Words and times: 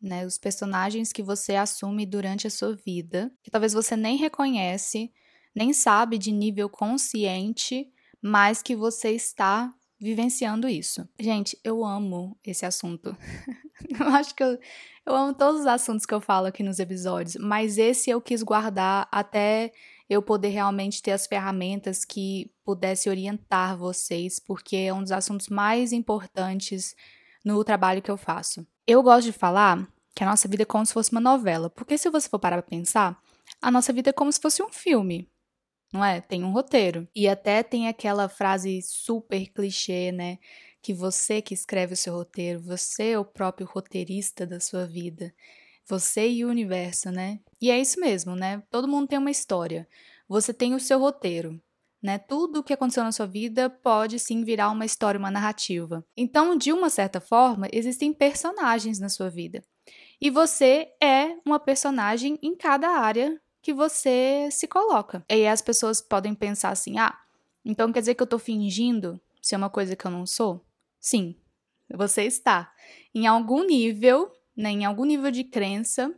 né? 0.00 0.26
Os 0.26 0.38
personagens 0.38 1.12
que 1.12 1.22
você 1.22 1.56
assume 1.56 2.06
durante 2.06 2.46
a 2.46 2.50
sua 2.50 2.74
vida, 2.74 3.32
que 3.42 3.50
talvez 3.50 3.72
você 3.72 3.96
nem 3.96 4.16
reconhece, 4.16 5.12
nem 5.54 5.72
sabe 5.72 6.18
de 6.18 6.30
nível 6.32 6.68
consciente, 6.68 7.90
mas 8.20 8.62
que 8.62 8.76
você 8.76 9.10
está 9.10 9.72
vivenciando 9.98 10.68
isso. 10.68 11.08
Gente, 11.18 11.58
eu 11.64 11.84
amo 11.84 12.38
esse 12.44 12.66
assunto. 12.66 13.16
eu 13.98 14.06
acho 14.08 14.34
que 14.34 14.42
eu, 14.42 14.58
eu 15.06 15.14
amo 15.14 15.34
todos 15.34 15.62
os 15.62 15.66
assuntos 15.66 16.04
que 16.04 16.12
eu 16.12 16.20
falo 16.20 16.46
aqui 16.46 16.62
nos 16.62 16.78
episódios, 16.78 17.36
mas 17.36 17.78
esse 17.78 18.10
eu 18.10 18.20
quis 18.20 18.42
guardar 18.42 19.08
até 19.10 19.72
eu 20.08 20.22
poder 20.22 20.48
realmente 20.48 21.02
ter 21.02 21.12
as 21.12 21.26
ferramentas 21.26 22.04
que 22.04 22.50
pudesse 22.64 23.08
orientar 23.08 23.76
vocês, 23.76 24.38
porque 24.38 24.76
é 24.76 24.94
um 24.94 25.02
dos 25.02 25.12
assuntos 25.12 25.48
mais 25.48 25.92
importantes 25.92 26.94
no 27.44 27.62
trabalho 27.64 28.02
que 28.02 28.10
eu 28.10 28.16
faço. 28.16 28.66
Eu 28.86 29.02
gosto 29.02 29.26
de 29.26 29.32
falar 29.32 29.88
que 30.14 30.22
a 30.22 30.26
nossa 30.26 30.46
vida 30.46 30.62
é 30.62 30.66
como 30.66 30.86
se 30.86 30.92
fosse 30.92 31.10
uma 31.10 31.20
novela. 31.20 31.68
Porque 31.68 31.98
se 31.98 32.08
você 32.08 32.28
for 32.28 32.38
parar 32.38 32.62
pra 32.62 32.70
pensar, 32.70 33.20
a 33.60 33.70
nossa 33.70 33.92
vida 33.92 34.10
é 34.10 34.12
como 34.12 34.30
se 34.30 34.40
fosse 34.40 34.62
um 34.62 34.70
filme. 34.70 35.28
Não 35.92 36.04
é? 36.04 36.20
Tem 36.20 36.44
um 36.44 36.52
roteiro. 36.52 37.08
E 37.14 37.28
até 37.28 37.62
tem 37.62 37.88
aquela 37.88 38.28
frase 38.28 38.80
super 38.82 39.46
clichê, 39.48 40.12
né? 40.12 40.38
Que 40.80 40.94
você 40.94 41.42
que 41.42 41.52
escreve 41.52 41.94
o 41.94 41.96
seu 41.96 42.14
roteiro, 42.14 42.60
você 42.60 43.10
é 43.10 43.18
o 43.18 43.24
próprio 43.24 43.66
roteirista 43.66 44.46
da 44.46 44.60
sua 44.60 44.86
vida. 44.86 45.34
Você 45.88 46.28
e 46.28 46.44
o 46.44 46.48
universo, 46.48 47.10
né? 47.10 47.40
E 47.60 47.70
é 47.70 47.80
isso 47.80 48.00
mesmo, 48.00 48.36
né? 48.36 48.62
Todo 48.70 48.88
mundo 48.88 49.08
tem 49.08 49.18
uma 49.18 49.30
história. 49.30 49.88
Você 50.28 50.54
tem 50.54 50.74
o 50.74 50.80
seu 50.80 50.98
roteiro. 51.00 51.60
Né? 52.02 52.18
Tudo 52.18 52.60
o 52.60 52.62
que 52.62 52.72
aconteceu 52.72 53.02
na 53.02 53.12
sua 53.12 53.26
vida 53.26 53.70
pode 53.70 54.18
sim 54.18 54.44
virar 54.44 54.70
uma 54.70 54.84
história, 54.84 55.18
uma 55.18 55.30
narrativa. 55.30 56.04
Então, 56.16 56.56
de 56.56 56.72
uma 56.72 56.90
certa 56.90 57.20
forma, 57.20 57.68
existem 57.72 58.12
personagens 58.12 59.00
na 59.00 59.08
sua 59.08 59.30
vida. 59.30 59.64
E 60.20 60.30
você 60.30 60.88
é 61.02 61.36
uma 61.44 61.58
personagem 61.58 62.38
em 62.42 62.54
cada 62.54 62.88
área 62.88 63.40
que 63.60 63.74
você 63.74 64.48
se 64.50 64.68
coloca. 64.68 65.24
E 65.28 65.34
aí 65.34 65.48
as 65.48 65.60
pessoas 65.60 66.00
podem 66.00 66.34
pensar 66.34 66.70
assim: 66.70 66.98
ah, 66.98 67.16
então 67.64 67.92
quer 67.92 68.00
dizer 68.00 68.14
que 68.14 68.22
eu 68.22 68.26
tô 68.26 68.38
fingindo 68.38 69.20
ser 69.42 69.56
uma 69.56 69.70
coisa 69.70 69.96
que 69.96 70.06
eu 70.06 70.10
não 70.10 70.24
sou? 70.24 70.64
Sim, 71.00 71.36
você 71.92 72.22
está. 72.22 72.72
Em 73.14 73.26
algum 73.26 73.64
nível, 73.64 74.30
né, 74.56 74.70
em 74.70 74.84
algum 74.84 75.04
nível 75.04 75.30
de 75.30 75.44
crença, 75.44 76.14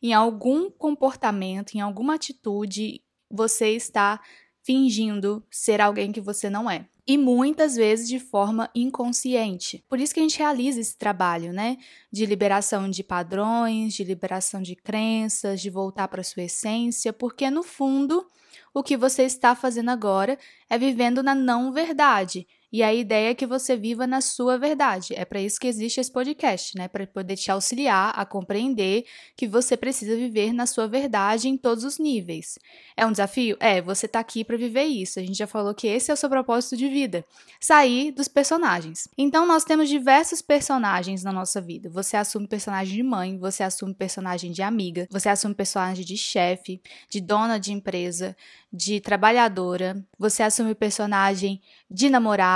em 0.00 0.12
algum 0.12 0.70
comportamento, 0.70 1.74
em 1.74 1.80
alguma 1.80 2.14
atitude, 2.14 3.02
você 3.30 3.70
está 3.70 4.20
fingindo 4.64 5.44
ser 5.50 5.80
alguém 5.80 6.12
que 6.12 6.20
você 6.20 6.48
não 6.48 6.70
é. 6.70 6.86
E 7.06 7.18
muitas 7.18 7.74
vezes 7.74 8.08
de 8.08 8.20
forma 8.20 8.70
inconsciente. 8.74 9.84
Por 9.88 9.98
isso 9.98 10.14
que 10.14 10.20
a 10.20 10.22
gente 10.22 10.38
realiza 10.38 10.80
esse 10.80 10.96
trabalho, 10.96 11.52
né? 11.52 11.76
De 12.12 12.24
liberação 12.24 12.88
de 12.88 13.02
padrões, 13.02 13.94
de 13.94 14.04
liberação 14.04 14.62
de 14.62 14.76
crenças, 14.76 15.60
de 15.60 15.68
voltar 15.68 16.06
para 16.06 16.22
sua 16.22 16.44
essência, 16.44 17.12
porque 17.12 17.50
no 17.50 17.62
fundo 17.62 18.24
o 18.72 18.82
que 18.82 18.96
você 18.96 19.24
está 19.24 19.54
fazendo 19.54 19.90
agora 19.90 20.38
é 20.70 20.78
vivendo 20.78 21.22
na 21.22 21.34
não 21.34 21.72
verdade 21.72 22.46
e 22.72 22.82
a 22.82 22.94
ideia 22.94 23.30
é 23.30 23.34
que 23.34 23.46
você 23.46 23.76
viva 23.76 24.06
na 24.06 24.22
sua 24.22 24.56
verdade. 24.56 25.14
É 25.14 25.26
para 25.26 25.40
isso 25.40 25.60
que 25.60 25.66
existe 25.66 26.00
esse 26.00 26.10
podcast, 26.10 26.74
né? 26.76 26.88
Para 26.88 27.06
poder 27.06 27.36
te 27.36 27.50
auxiliar 27.50 28.12
a 28.16 28.24
compreender 28.24 29.04
que 29.36 29.46
você 29.46 29.76
precisa 29.76 30.16
viver 30.16 30.54
na 30.54 30.64
sua 30.64 30.88
verdade 30.88 31.48
em 31.48 31.56
todos 31.58 31.84
os 31.84 31.98
níveis. 31.98 32.58
É 32.96 33.04
um 33.04 33.12
desafio? 33.12 33.58
É, 33.60 33.82
você 33.82 34.08
tá 34.08 34.20
aqui 34.20 34.42
para 34.42 34.56
viver 34.56 34.84
isso. 34.84 35.18
A 35.18 35.22
gente 35.22 35.36
já 35.36 35.46
falou 35.46 35.74
que 35.74 35.86
esse 35.86 36.10
é 36.10 36.14
o 36.14 36.16
seu 36.16 36.30
propósito 36.30 36.74
de 36.76 36.88
vida. 36.88 37.24
Sair 37.60 38.10
dos 38.10 38.26
personagens. 38.26 39.06
Então 39.18 39.44
nós 39.44 39.64
temos 39.64 39.90
diversos 39.90 40.40
personagens 40.40 41.22
na 41.22 41.30
nossa 41.32 41.60
vida. 41.60 41.90
Você 41.90 42.16
assume 42.16 42.48
personagem 42.48 42.96
de 42.96 43.02
mãe, 43.02 43.36
você 43.36 43.62
assume 43.62 43.92
personagem 43.92 44.50
de 44.50 44.62
amiga, 44.62 45.06
você 45.10 45.28
assume 45.28 45.54
personagem 45.54 46.04
de 46.04 46.16
chefe, 46.16 46.80
de 47.10 47.20
dona 47.20 47.60
de 47.60 47.72
empresa, 47.72 48.34
de 48.72 49.00
trabalhadora, 49.00 50.02
você 50.18 50.42
assume 50.42 50.74
personagem 50.74 51.60
de 51.90 52.08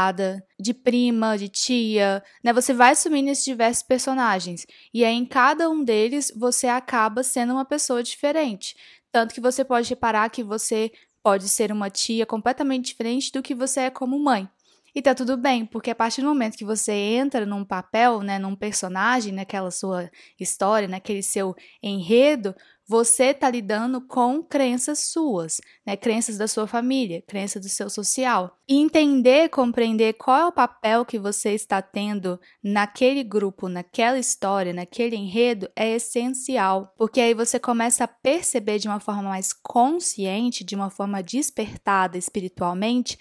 namorada, 0.07 0.45
de 0.59 0.73
prima, 0.73 1.37
de 1.37 1.49
tia, 1.49 2.23
né? 2.43 2.53
Você 2.53 2.73
vai 2.73 2.93
assumindo 2.93 3.31
esses 3.31 3.45
diversos 3.45 3.83
personagens. 3.83 4.67
E 4.93 5.05
aí, 5.05 5.15
em 5.15 5.25
cada 5.25 5.69
um 5.69 5.85
deles, 5.85 6.33
você 6.37 6.67
acaba 6.67 7.23
sendo 7.23 7.53
uma 7.53 7.65
pessoa 7.65 8.03
diferente. 8.03 8.77
Tanto 9.11 9.35
que 9.35 9.41
você 9.41 9.65
pode 9.65 9.89
reparar 9.89 10.29
que 10.31 10.43
você 10.43 10.91
pode 11.23 11.49
ser 11.49 11.73
uma 11.73 11.91
tia 11.91 12.25
completamente 12.25 12.87
diferente 12.87 13.33
do 13.33 13.43
que 13.43 13.55
você 13.55 13.81
é 13.81 13.91
como 13.91 14.19
mãe. 14.19 14.49
E 14.95 15.03
tá 15.03 15.15
tudo 15.15 15.37
bem, 15.37 15.67
porque 15.67 15.91
a 15.91 15.95
partir 15.95 16.23
do 16.23 16.29
momento 16.29 16.57
que 16.57 16.65
você 16.65 16.93
entra 16.93 17.45
num 17.45 17.65
papel, 17.65 18.23
né, 18.23 18.39
num 18.39 18.57
personagem, 18.57 19.31
naquela 19.31 19.71
sua 19.71 20.11
história, 20.41 20.89
naquele 20.89 21.23
seu 21.23 21.55
enredo, 21.83 22.55
você 22.89 23.27
está 23.31 23.51
lidando 23.51 24.01
com 24.01 24.43
crenças 24.43 25.01
suas, 25.01 25.61
né? 25.85 25.97
Crenças 25.97 26.39
da 26.39 26.47
sua 26.47 26.67
família, 26.67 27.23
crenças 27.27 27.63
do 27.63 27.69
seu 27.69 27.91
social. 27.91 28.57
E 28.69 28.77
entender, 28.77 29.49
compreender 29.49 30.15
qual 30.15 30.39
é 30.39 30.47
o 30.47 30.53
papel 30.53 31.05
que 31.05 31.19
você 31.19 31.51
está 31.51 31.83
tendo 31.83 32.41
naquele 32.63 33.25
grupo, 33.25 33.69
naquela 33.69 34.19
história, 34.19 34.73
naquele 34.73 35.17
enredo 35.17 35.69
é 35.75 35.95
essencial, 35.95 36.93
porque 36.97 37.21
aí 37.21 37.35
você 37.35 37.59
começa 37.59 38.05
a 38.05 38.09
perceber 38.09 38.79
de 38.79 38.89
uma 38.89 39.01
forma 39.01 39.23
mais 39.23 39.53
consciente, 39.53 40.65
de 40.65 40.75
uma 40.75 40.91
forma 40.91 41.23
despertada 41.23 42.17
espiritualmente, 42.17 43.19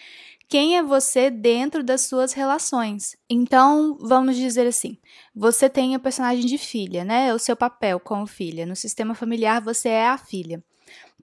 quem 0.48 0.78
é 0.78 0.84
você 0.84 1.30
dentro 1.30 1.84
das 1.84 2.02
suas 2.02 2.34
relações. 2.34 3.16
Então, 3.30 3.98
vamos 4.00 4.36
dizer 4.36 4.68
assim, 4.68 4.98
você 5.34 5.70
tem 5.70 5.96
a 5.96 6.00
personagem 6.00 6.46
de 6.46 6.58
filha, 6.58 7.04
né? 7.04 7.34
O 7.34 7.40
seu 7.40 7.56
papel 7.56 8.00
como 8.00 8.28
filha. 8.28 8.66
No 8.66 8.76
sistema 8.76 9.16
familiar, 9.16 9.62
você 9.62 9.90
é 9.90 10.08
a 10.08 10.18
filha. 10.18 10.64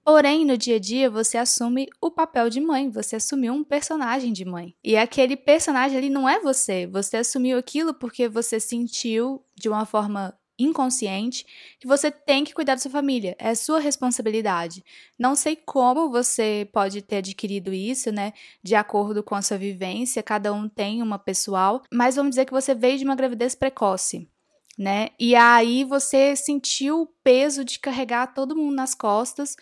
Porém, 0.03 0.43
no 0.43 0.57
dia 0.57 0.75
a 0.75 0.79
dia, 0.79 1.09
você 1.09 1.37
assume 1.37 1.87
o 2.01 2.11
papel 2.11 2.49
de 2.49 2.59
mãe, 2.59 2.89
você 2.89 3.15
assumiu 3.15 3.53
um 3.53 3.63
personagem 3.63 4.33
de 4.33 4.43
mãe. 4.43 4.75
E 4.83 4.97
aquele 4.97 5.37
personagem 5.37 5.97
ali 5.97 6.09
não 6.09 6.27
é 6.27 6.41
você, 6.41 6.85
você 6.85 7.17
assumiu 7.17 7.57
aquilo 7.57 7.93
porque 7.93 8.27
você 8.27 8.59
sentiu 8.59 9.41
de 9.55 9.69
uma 9.69 9.85
forma 9.85 10.37
inconsciente 10.57 11.45
que 11.79 11.87
você 11.87 12.11
tem 12.11 12.43
que 12.43 12.53
cuidar 12.53 12.75
da 12.75 12.81
sua 12.81 12.91
família, 12.91 13.35
é 13.39 13.55
sua 13.55 13.79
responsabilidade. 13.79 14.83
Não 15.17 15.35
sei 15.35 15.55
como 15.55 16.09
você 16.09 16.67
pode 16.71 17.01
ter 17.01 17.17
adquirido 17.17 17.73
isso, 17.73 18.11
né, 18.11 18.33
de 18.61 18.75
acordo 18.75 19.23
com 19.23 19.35
a 19.35 19.41
sua 19.41 19.57
vivência, 19.57 20.23
cada 20.23 20.53
um 20.53 20.69
tem 20.69 21.01
uma 21.01 21.19
pessoal, 21.19 21.81
mas 21.91 22.15
vamos 22.15 22.31
dizer 22.31 22.45
que 22.45 22.51
você 22.51 22.73
veio 22.73 22.97
de 22.97 23.03
uma 23.03 23.15
gravidez 23.15 23.55
precoce. 23.55 24.29
Né? 24.75 25.09
E 25.19 25.35
aí 25.35 25.83
você 25.83 26.35
sentiu 26.35 27.01
o 27.01 27.07
peso 27.23 27.63
de 27.63 27.77
carregar 27.77 28.33
todo 28.33 28.55
mundo 28.55 28.75
nas 28.75 28.95
costas 28.95 29.55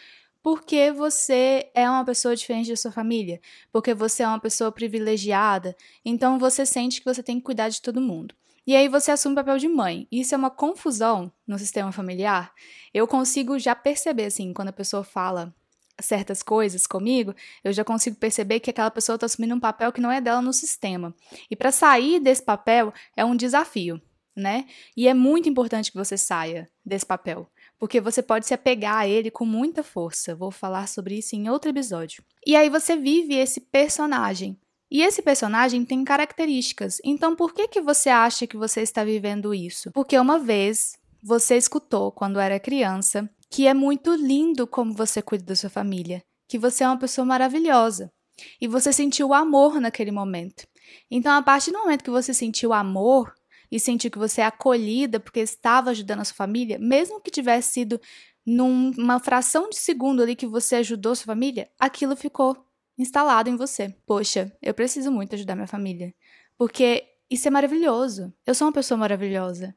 porque 0.43 0.91
você 0.91 1.69
é 1.73 1.87
uma 1.89 2.03
pessoa 2.03 2.35
diferente 2.35 2.69
da 2.69 2.75
sua 2.75 2.91
família, 2.91 3.39
porque 3.71 3.93
você 3.93 4.23
é 4.23 4.27
uma 4.27 4.39
pessoa 4.39 4.71
privilegiada, 4.71 5.75
então 6.03 6.39
você 6.39 6.65
sente 6.65 6.99
que 6.99 7.05
você 7.05 7.21
tem 7.21 7.37
que 7.37 7.43
cuidar 7.43 7.69
de 7.69 7.81
todo 7.81 8.01
mundo. 8.01 8.33
E 8.65 8.75
aí 8.75 8.87
você 8.87 9.11
assume 9.11 9.33
o 9.33 9.35
papel 9.35 9.57
de 9.57 9.67
mãe. 9.67 10.07
Isso 10.11 10.35
é 10.35 10.37
uma 10.37 10.51
confusão 10.51 11.31
no 11.47 11.57
sistema 11.57 11.91
familiar. 11.91 12.53
Eu 12.93 13.07
consigo 13.07 13.57
já 13.57 13.75
perceber, 13.75 14.25
assim, 14.25 14.53
quando 14.53 14.69
a 14.69 14.73
pessoa 14.73 15.03
fala 15.03 15.53
certas 15.99 16.41
coisas 16.41 16.87
comigo, 16.87 17.33
eu 17.63 17.71
já 17.71 17.83
consigo 17.83 18.15
perceber 18.15 18.59
que 18.59 18.69
aquela 18.69 18.91
pessoa 18.91 19.15
está 19.15 19.25
assumindo 19.25 19.55
um 19.55 19.59
papel 19.59 19.91
que 19.91 20.01
não 20.01 20.11
é 20.11 20.19
dela 20.19 20.41
no 20.41 20.53
sistema. 20.53 21.13
E 21.49 21.55
para 21.55 21.71
sair 21.71 22.19
desse 22.19 22.43
papel 22.43 22.93
é 23.15 23.23
um 23.23 23.35
desafio, 23.35 24.01
né? 24.35 24.65
E 24.95 25.07
é 25.07 25.13
muito 25.13 25.49
importante 25.49 25.91
que 25.91 25.97
você 25.97 26.17
saia 26.17 26.69
desse 26.85 27.05
papel, 27.05 27.49
porque 27.77 28.01
você 28.01 28.21
pode 28.21 28.45
se 28.45 28.53
apegar 28.53 28.97
a 28.97 29.07
ele 29.07 29.31
com 29.31 29.45
muita 29.45 29.83
força. 29.83 30.35
Vou 30.35 30.51
falar 30.51 30.87
sobre 30.87 31.17
isso 31.17 31.35
em 31.35 31.49
outro 31.49 31.69
episódio. 31.69 32.23
E 32.45 32.55
aí 32.55 32.69
você 32.69 32.95
vive 32.95 33.35
esse 33.35 33.59
personagem. 33.59 34.57
E 34.91 35.01
esse 35.01 35.21
personagem 35.21 35.85
tem 35.85 36.03
características. 36.03 36.97
Então 37.03 37.35
por 37.35 37.53
que 37.53 37.67
que 37.67 37.81
você 37.81 38.09
acha 38.09 38.45
que 38.45 38.57
você 38.57 38.81
está 38.81 39.03
vivendo 39.03 39.53
isso? 39.53 39.89
Porque 39.91 40.17
uma 40.19 40.37
vez 40.37 40.97
você 41.23 41.55
escutou 41.55 42.11
quando 42.11 42.39
era 42.39 42.59
criança 42.59 43.29
que 43.49 43.67
é 43.67 43.73
muito 43.73 44.13
lindo 44.13 44.65
como 44.65 44.93
você 44.93 45.21
cuida 45.21 45.43
da 45.43 45.55
sua 45.55 45.69
família, 45.69 46.23
que 46.47 46.57
você 46.57 46.83
é 46.83 46.87
uma 46.87 46.97
pessoa 46.97 47.25
maravilhosa 47.25 48.11
e 48.59 48.67
você 48.67 48.91
sentiu 48.93 49.33
amor 49.33 49.79
naquele 49.79 50.11
momento. 50.11 50.65
Então, 51.09 51.33
a 51.33 51.41
partir 51.41 51.71
do 51.71 51.79
momento 51.79 52.03
que 52.03 52.09
você 52.09 52.33
sentiu 52.33 52.73
amor 52.73 53.33
e 53.71 53.79
sentiu 53.79 54.09
que 54.11 54.17
você 54.17 54.41
é 54.41 54.45
acolhida 54.45 55.19
porque 55.19 55.39
estava 55.39 55.91
ajudando 55.91 56.21
a 56.21 56.25
sua 56.25 56.35
família, 56.35 56.79
mesmo 56.79 57.21
que 57.21 57.31
tivesse 57.31 57.73
sido 57.73 58.01
numa 58.45 59.19
fração 59.19 59.69
de 59.69 59.77
segundo 59.77 60.21
ali 60.21 60.35
que 60.35 60.47
você 60.47 60.77
ajudou 60.77 61.15
sua 61.15 61.27
família, 61.27 61.69
aquilo 61.79 62.15
ficou 62.15 62.57
instalado 63.01 63.49
em 63.49 63.55
você. 63.55 63.93
Poxa, 64.05 64.51
eu 64.61 64.73
preciso 64.73 65.11
muito 65.11 65.35
ajudar 65.35 65.55
minha 65.55 65.67
família, 65.67 66.13
porque 66.57 67.03
isso 67.29 67.47
é 67.47 67.51
maravilhoso. 67.51 68.33
Eu 68.45 68.53
sou 68.53 68.67
uma 68.67 68.73
pessoa 68.73 68.97
maravilhosa. 68.97 69.75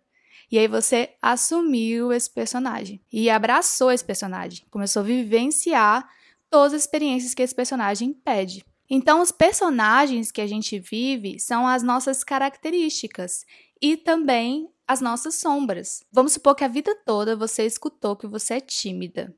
E 0.50 0.58
aí 0.58 0.68
você 0.68 1.14
assumiu 1.22 2.12
esse 2.12 2.30
personagem 2.30 3.00
e 3.12 3.30
abraçou 3.30 3.90
esse 3.90 4.04
personagem, 4.04 4.64
começou 4.70 5.00
a 5.00 5.04
vivenciar 5.04 6.08
todas 6.50 6.74
as 6.74 6.82
experiências 6.82 7.34
que 7.34 7.42
esse 7.42 7.54
personagem 7.54 8.12
pede. 8.12 8.64
Então, 8.88 9.22
os 9.22 9.32
personagens 9.32 10.30
que 10.30 10.40
a 10.40 10.46
gente 10.46 10.78
vive 10.78 11.40
são 11.40 11.66
as 11.66 11.82
nossas 11.82 12.22
características 12.22 13.46
e 13.80 13.96
também 13.96 14.68
as 14.86 15.00
nossas 15.00 15.36
sombras. 15.36 16.04
Vamos 16.12 16.32
supor 16.32 16.54
que 16.54 16.64
a 16.64 16.68
vida 16.68 16.94
toda 17.04 17.34
você 17.34 17.64
escutou 17.64 18.14
que 18.14 18.26
você 18.26 18.54
é 18.54 18.60
tímida. 18.60 19.34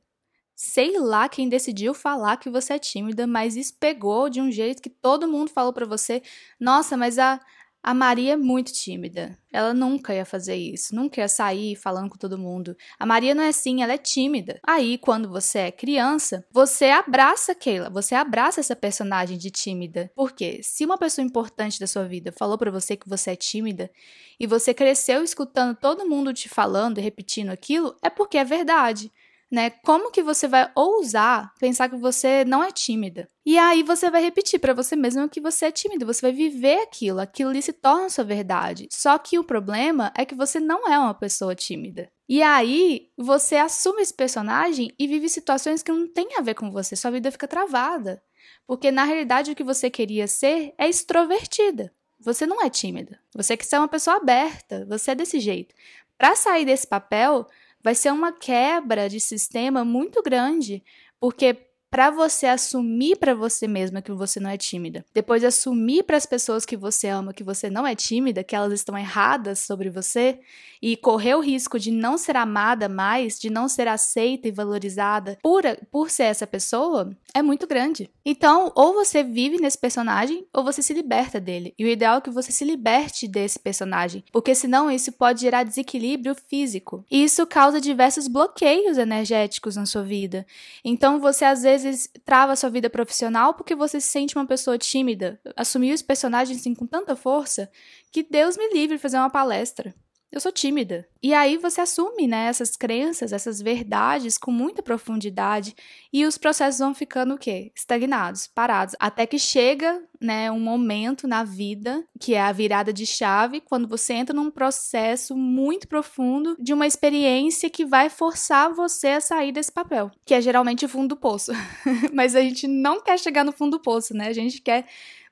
Sei 0.59 0.99
lá 0.99 1.29
quem 1.29 1.47
decidiu 1.47 1.93
falar 1.93 2.37
que 2.37 2.49
você 2.49 2.73
é 2.73 2.79
tímida, 2.79 3.27
mas 3.27 3.55
isso 3.55 3.75
pegou 3.79 4.27
de 4.27 4.41
um 4.41 4.51
jeito 4.51 4.81
que 4.81 4.89
todo 4.89 5.27
mundo 5.27 5.51
falou 5.51 5.71
para 5.71 5.85
você: 5.85 6.19
"Nossa, 6.59 6.97
mas 6.97 7.19
a 7.19 7.39
a 7.83 7.93
Maria 7.93 8.33
é 8.33 8.35
muito 8.35 8.73
tímida. 8.73 9.37
Ela 9.53 9.73
nunca 9.73 10.13
ia 10.13 10.25
fazer 10.25 10.55
isso, 10.55 10.93
nunca 10.93 11.21
ia 11.21 11.27
sair 11.29 11.75
falando 11.75 12.09
com 12.09 12.17
todo 12.17 12.37
mundo. 12.37 12.75
A 12.99 13.05
Maria 13.05 13.33
não 13.33 13.43
é 13.43 13.47
assim, 13.49 13.81
ela 13.81 13.93
é 13.93 13.97
tímida. 13.97 14.59
Aí, 14.67 14.97
quando 14.97 15.29
você 15.29 15.59
é 15.59 15.71
criança, 15.71 16.45
você 16.51 16.85
abraça 16.87 17.55
Keila, 17.55 17.89
você 17.89 18.13
abraça 18.13 18.59
essa 18.59 18.75
personagem 18.75 19.37
de 19.37 19.49
tímida. 19.49 20.11
Porque 20.15 20.61
se 20.63 20.83
uma 20.85 20.97
pessoa 20.97 21.23
importante 21.23 21.79
da 21.79 21.87
sua 21.87 22.03
vida 22.03 22.33
falou 22.37 22.57
para 22.57 22.71
você 22.71 22.97
que 22.97 23.07
você 23.07 23.31
é 23.31 23.35
tímida 23.37 23.89
e 24.37 24.45
você 24.45 24.73
cresceu 24.73 25.23
escutando 25.23 25.77
todo 25.77 26.09
mundo 26.09 26.33
te 26.33 26.49
falando 26.49 26.97
e 26.97 27.01
repetindo 27.01 27.51
aquilo, 27.51 27.95
é 28.01 28.09
porque 28.09 28.37
é 28.37 28.43
verdade 28.43 29.11
né? 29.51 29.69
Como 29.69 30.11
que 30.11 30.21
você 30.21 30.47
vai 30.47 30.69
ousar 30.75 31.53
pensar 31.59 31.89
que 31.89 31.95
você 31.95 32.43
não 32.45 32.63
é 32.63 32.71
tímida? 32.71 33.27
E 33.45 33.57
aí 33.57 33.81
você 33.81 34.09
vai 34.09 34.21
repetir 34.21 34.59
para 34.59 34.73
você 34.73 34.95
mesmo 34.95 35.29
que 35.29 35.39
você 35.39 35.67
é 35.67 35.71
tímida, 35.71 36.05
você 36.05 36.21
vai 36.21 36.31
viver 36.31 36.81
aquilo, 36.81 37.19
aquilo 37.19 37.49
ali 37.49 37.61
se 37.61 37.73
torna 37.73 38.09
sua 38.09 38.23
verdade. 38.23 38.87
Só 38.91 39.17
que 39.17 39.39
o 39.39 39.43
problema 39.43 40.11
é 40.17 40.25
que 40.25 40.35
você 40.35 40.59
não 40.59 40.87
é 40.91 40.99
uma 40.99 41.13
pessoa 41.13 41.55
tímida. 41.55 42.11
E 42.27 42.43
aí 42.43 43.09
você 43.17 43.55
assume 43.55 44.01
esse 44.01 44.13
personagem 44.13 44.93
e 44.99 45.07
vive 45.07 45.29
situações 45.29 45.81
que 45.81 45.91
não 45.91 46.07
tem 46.07 46.35
a 46.37 46.41
ver 46.41 46.55
com 46.55 46.69
você, 46.69 46.95
sua 46.95 47.11
vida 47.11 47.31
fica 47.31 47.47
travada. 47.47 48.21
Porque 48.65 48.91
na 48.91 49.05
realidade 49.05 49.51
o 49.51 49.55
que 49.55 49.63
você 49.63 49.89
queria 49.89 50.27
ser 50.27 50.73
é 50.77 50.89
extrovertida. 50.89 51.93
Você 52.19 52.45
não 52.45 52.61
é 52.61 52.69
tímida. 52.69 53.19
Você 53.33 53.55
quer 53.55 53.63
ser 53.63 53.77
uma 53.77 53.87
pessoa 53.87 54.17
aberta, 54.17 54.85
você 54.89 55.11
é 55.11 55.15
desse 55.15 55.39
jeito. 55.39 55.73
Para 56.17 56.35
sair 56.35 56.65
desse 56.65 56.87
papel, 56.87 57.47
vai 57.87 57.95
ser 57.95 58.11
uma 58.11 58.33
quebra 58.33 59.07
de 59.07 59.17
sistema 59.17 59.85
muito 59.85 60.21
grande, 60.21 60.83
porque 61.21 61.53
para 61.89 62.09
você 62.09 62.45
assumir 62.45 63.15
para 63.17 63.33
você 63.33 63.67
mesma 63.67 64.01
que 64.01 64.11
você 64.11 64.39
não 64.39 64.49
é 64.49 64.57
tímida, 64.57 65.05
depois 65.13 65.43
assumir 65.43 66.03
para 66.03 66.17
as 66.17 66.25
pessoas 66.25 66.65
que 66.65 66.77
você 66.77 67.07
ama 67.07 67.33
que 67.33 67.43
você 67.43 67.69
não 67.69 67.85
é 67.85 67.95
tímida, 67.95 68.43
que 68.43 68.55
elas 68.55 68.73
estão 68.73 68.97
erradas 68.97 69.59
sobre 69.59 69.89
você 69.89 70.39
e 70.81 70.95
correr 70.95 71.35
o 71.35 71.41
risco 71.41 71.79
de 71.79 71.91
não 71.91 72.17
ser 72.17 72.35
amada 72.35 72.87
mais, 72.87 73.39
de 73.39 73.49
não 73.49 73.67
ser 73.67 73.87
aceita 73.87 74.47
e 74.47 74.51
valorizada 74.51 75.37
por, 75.41 75.63
por 75.91 76.09
ser 76.09 76.23
essa 76.23 76.45
pessoa, 76.45 77.15
é 77.33 77.41
muito 77.41 77.67
grande. 77.67 78.09
Então, 78.25 78.71
ou 78.75 78.93
você 78.93 79.23
vive 79.23 79.57
nesse 79.57 79.77
personagem 79.77 80.45
ou 80.53 80.63
você 80.63 80.81
se 80.81 80.93
liberta 80.93 81.39
dele. 81.39 81.73
E 81.77 81.85
o 81.85 81.87
ideal 81.87 82.17
é 82.17 82.21
que 82.21 82.29
você 82.29 82.51
se 82.51 82.65
liberte 82.65 83.27
desse 83.27 83.59
personagem, 83.59 84.23
porque 84.31 84.53
senão 84.53 84.91
isso 84.91 85.11
pode 85.11 85.41
gerar 85.41 85.63
desequilíbrio 85.63 86.35
físico. 86.35 87.05
E 87.09 87.23
isso 87.23 87.45
causa 87.47 87.79
diversos 87.79 88.27
bloqueios 88.27 88.97
energéticos 88.97 89.75
na 89.75 89.85
sua 89.85 90.03
vida. 90.03 90.45
Então, 90.83 91.19
você 91.19 91.45
às 91.45 91.63
vezes 91.63 91.76
vezes 91.83 92.09
trava 92.25 92.55
sua 92.55 92.69
vida 92.69 92.89
profissional 92.89 93.53
porque 93.53 93.75
você 93.75 93.99
se 93.99 94.07
sente 94.07 94.35
uma 94.35 94.45
pessoa 94.45 94.77
tímida. 94.77 95.39
Assumiu 95.55 95.93
os 95.93 96.01
personagens 96.01 96.59
assim 96.59 96.73
com 96.73 96.85
tanta 96.85 97.15
força 97.15 97.69
que 98.11 98.23
Deus 98.23 98.57
me 98.57 98.69
livre 98.73 98.97
de 98.97 99.01
fazer 99.01 99.17
uma 99.17 99.29
palestra 99.29 99.93
eu 100.31 100.39
sou 100.39 100.51
tímida. 100.51 101.07
E 101.23 101.33
aí 101.33 101.57
você 101.57 101.81
assume, 101.81 102.27
né, 102.27 102.47
essas 102.47 102.75
crenças, 102.75 103.33
essas 103.33 103.61
verdades 103.61 104.37
com 104.37 104.51
muita 104.51 104.83
profundidade 104.83 105.75
e 106.11 106.25
os 106.25 106.37
processos 106.37 106.79
vão 106.79 106.93
ficando 106.93 107.33
o 107.33 107.37
quê? 107.37 107.71
Estagnados, 107.75 108.47
parados, 108.47 108.95
até 108.99 109.25
que 109.25 109.39
chega, 109.39 110.01
né, 110.21 110.51
um 110.51 110.59
momento 110.59 111.27
na 111.27 111.43
vida 111.43 112.03
que 112.19 112.33
é 112.33 112.41
a 112.41 112.51
virada 112.51 112.93
de 112.93 113.05
chave, 113.05 113.61
quando 113.61 113.87
você 113.87 114.13
entra 114.13 114.35
num 114.35 114.51
processo 114.51 115.35
muito 115.35 115.87
profundo 115.87 116.55
de 116.59 116.73
uma 116.73 116.85
experiência 116.85 117.69
que 117.69 117.85
vai 117.85 118.09
forçar 118.09 118.73
você 118.73 119.07
a 119.07 119.21
sair 119.21 119.51
desse 119.51 119.71
papel, 119.71 120.11
que 120.25 120.33
é 120.33 120.41
geralmente 120.41 120.85
o 120.85 120.89
fundo 120.89 121.09
do 121.09 121.17
poço. 121.17 121.51
Mas 122.13 122.35
a 122.35 122.41
gente 122.41 122.67
não 122.67 123.01
quer 123.01 123.17
chegar 123.17 123.43
no 123.43 123.51
fundo 123.51 123.77
do 123.77 123.81
poço, 123.81 124.13
né? 124.13 124.27
A 124.27 124.33
gente 124.33 124.61
quer 124.61 124.85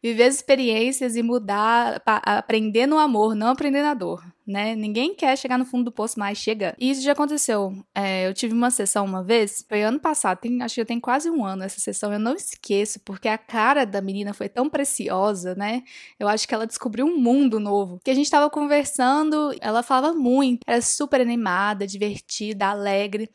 viver 0.06 0.26
as 0.26 0.36
experiências 0.36 1.16
e 1.16 1.24
mudar, 1.24 2.00
aprender 2.06 2.86
no 2.86 3.00
amor, 3.00 3.34
não 3.34 3.48
aprender 3.48 3.82
na 3.82 3.96
dor, 3.96 4.24
né? 4.46 4.76
Ninguém 4.76 5.16
quer 5.16 5.36
chegar 5.36 5.58
no 5.58 5.66
fundo 5.66 5.86
do 5.86 5.92
poço, 5.92 6.20
mas 6.20 6.38
chega. 6.38 6.76
E 6.78 6.92
isso 6.92 7.02
já 7.02 7.14
aconteceu. 7.14 7.74
É, 7.96 8.28
eu 8.28 8.34
tive 8.34 8.54
uma 8.54 8.70
sessão 8.70 9.04
uma 9.04 9.24
vez, 9.24 9.66
foi 9.68 9.82
ano 9.82 10.00
passado, 10.00 10.38
tem, 10.38 10.62
acho 10.62 10.76
que 10.76 10.82
já 10.82 10.86
tem 10.86 11.00
quase 11.00 11.28
um 11.28 11.44
ano 11.44 11.64
essa 11.64 11.80
sessão, 11.80 12.14
eu 12.14 12.20
não 12.20 12.36
esqueço, 12.36 13.00
porque 13.00 13.28
a 13.28 13.36
cara 13.36 13.84
da 13.84 14.00
menina 14.00 14.32
foi 14.32 14.48
tão 14.48 14.70
preciosa, 14.70 15.56
né? 15.56 15.82
Eu 16.20 16.28
acho 16.28 16.48
que 16.48 16.54
ela 16.54 16.68
descobriu 16.68 17.08
um 17.08 17.18
mundo 17.18 17.60
novo. 17.60 18.00
Que 18.04 18.12
a 18.12 18.16
gente 18.16 18.30
tava 18.30 18.48
conversando, 18.48 19.56
ela 19.60 19.82
falava 19.82 20.14
muito, 20.14 20.60
era 20.68 20.82
super 20.84 21.20
animada, 21.20 21.88
divertida, 21.88 22.68
alegre. 22.68 23.28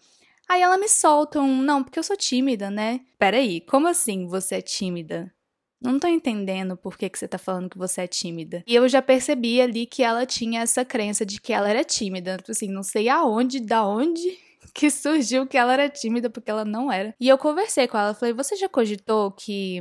Aí 0.49 0.63
ela 0.63 0.79
me 0.79 0.89
solta 0.89 1.41
um, 1.41 1.63
não, 1.63 1.83
porque 1.83 1.99
eu 1.99 2.05
sou 2.05 2.17
tímida, 2.17 2.71
né? 2.71 3.01
Peraí, 3.19 3.61
como 3.61 3.89
assim 3.89 4.29
você 4.29 4.57
é 4.57 4.63
tímida? 4.63 5.33
Não 5.81 5.99
tô 5.99 6.07
entendendo 6.07 6.77
por 6.77 6.99
que, 6.99 7.09
que 7.09 7.19
você 7.19 7.27
tá 7.27 7.39
falando 7.39 7.71
que 7.71 7.79
você 7.79 8.03
é 8.03 8.07
tímida. 8.07 8.63
E 8.67 8.75
eu 8.75 8.89
já 8.89 9.01
percebi 9.01 9.61
ali 9.61 9.87
que 9.87 10.03
ela 10.03 10.27
tinha 10.27 10.61
essa 10.61 10.85
crença 10.85 11.25
de 11.25 11.41
que 11.41 11.53
ela 11.53 11.69
era 11.69 11.83
tímida. 11.83 12.37
Tipo 12.37 12.51
assim, 12.51 12.69
não 12.69 12.83
sei 12.83 13.09
aonde, 13.09 13.61
da 13.61 13.87
onde 13.87 14.39
que 14.75 14.91
surgiu 14.91 15.47
que 15.47 15.57
ela 15.57 15.73
era 15.73 15.89
tímida, 15.89 16.29
porque 16.29 16.51
ela 16.51 16.65
não 16.65 16.93
era. 16.93 17.15
E 17.19 17.29
eu 17.29 17.39
conversei 17.39 17.89
com 17.89 17.97
ela, 17.97 18.15
falei, 18.15 18.35
você 18.35 18.57
já 18.57 18.69
cogitou 18.69 19.33
que 19.33 19.81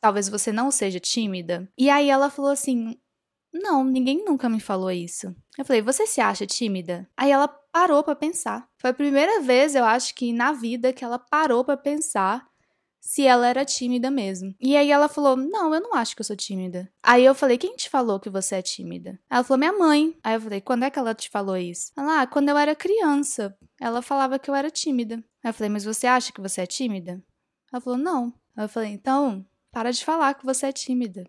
talvez 0.00 0.28
você 0.28 0.52
não 0.52 0.70
seja 0.70 1.00
tímida? 1.00 1.68
E 1.76 1.90
aí 1.90 2.08
ela 2.08 2.30
falou 2.30 2.52
assim, 2.52 2.96
não, 3.52 3.82
ninguém 3.82 4.24
nunca 4.24 4.48
me 4.48 4.60
falou 4.60 4.90
isso. 4.90 5.34
Eu 5.56 5.64
falei, 5.64 5.82
você 5.82 6.06
se 6.06 6.20
acha 6.20 6.46
tímida? 6.46 7.08
Aí 7.16 7.30
ela 7.30 7.48
parou 7.48 8.04
para 8.04 8.14
pensar. 8.14 8.68
Foi 8.78 8.90
a 8.90 8.94
primeira 8.94 9.40
vez, 9.40 9.74
eu 9.74 9.84
acho 9.84 10.14
que 10.14 10.32
na 10.32 10.52
vida 10.52 10.92
que 10.92 11.04
ela 11.04 11.18
parou 11.18 11.64
para 11.64 11.76
pensar 11.76 12.46
se 13.00 13.26
ela 13.26 13.48
era 13.48 13.64
tímida 13.64 14.10
mesmo. 14.10 14.54
E 14.60 14.76
aí 14.76 14.90
ela 14.90 15.08
falou: 15.08 15.36
Não, 15.36 15.74
eu 15.74 15.80
não 15.80 15.94
acho 15.94 16.14
que 16.14 16.20
eu 16.20 16.24
sou 16.24 16.36
tímida. 16.36 16.90
Aí 17.02 17.24
eu 17.24 17.34
falei: 17.34 17.58
Quem 17.58 17.76
te 17.76 17.88
falou 17.88 18.20
que 18.20 18.30
você 18.30 18.56
é 18.56 18.62
tímida? 18.62 19.18
Ela 19.30 19.44
falou: 19.44 19.58
Minha 19.58 19.72
mãe. 19.72 20.16
Aí 20.22 20.34
eu 20.34 20.40
falei: 20.40 20.60
Quando 20.60 20.84
é 20.84 20.90
que 20.90 20.98
ela 20.98 21.14
te 21.14 21.30
falou 21.30 21.56
isso? 21.56 21.92
Ela: 21.96 22.22
ah, 22.22 22.26
quando 22.26 22.48
eu 22.48 22.56
era 22.58 22.74
criança. 22.74 23.56
Ela 23.80 24.02
falava 24.02 24.38
que 24.38 24.50
eu 24.50 24.54
era 24.54 24.70
tímida. 24.70 25.16
Aí 25.42 25.50
eu 25.50 25.54
falei: 25.54 25.70
Mas 25.70 25.84
você 25.84 26.06
acha 26.06 26.32
que 26.32 26.40
você 26.40 26.60
é 26.60 26.66
tímida? 26.66 27.22
Ela 27.72 27.80
falou: 27.80 27.98
Não. 27.98 28.32
Aí 28.56 28.64
eu 28.64 28.68
falei: 28.68 28.90
Então, 28.90 29.44
para 29.70 29.92
de 29.92 30.04
falar 30.04 30.34
que 30.34 30.44
você 30.44 30.66
é 30.66 30.72
tímida 30.72 31.24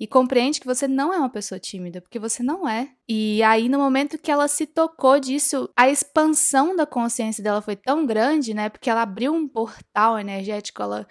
e 0.00 0.06
compreende 0.06 0.60
que 0.60 0.66
você 0.66 0.86
não 0.86 1.12
é 1.12 1.18
uma 1.18 1.28
pessoa 1.28 1.58
tímida, 1.58 2.00
porque 2.00 2.18
você 2.18 2.42
não 2.42 2.68
é. 2.68 2.90
E 3.08 3.42
aí, 3.42 3.68
no 3.68 3.78
momento 3.78 4.18
que 4.18 4.30
ela 4.30 4.46
se 4.46 4.66
tocou 4.66 5.18
disso, 5.18 5.68
a 5.76 5.88
expansão 5.88 6.76
da 6.76 6.86
consciência 6.86 7.42
dela 7.42 7.60
foi 7.60 7.74
tão 7.74 8.06
grande, 8.06 8.54
né? 8.54 8.68
Porque 8.68 8.88
ela 8.88 9.02
abriu 9.02 9.34
um 9.34 9.48
portal 9.48 10.18
energético, 10.18 10.82
ela. 10.82 11.06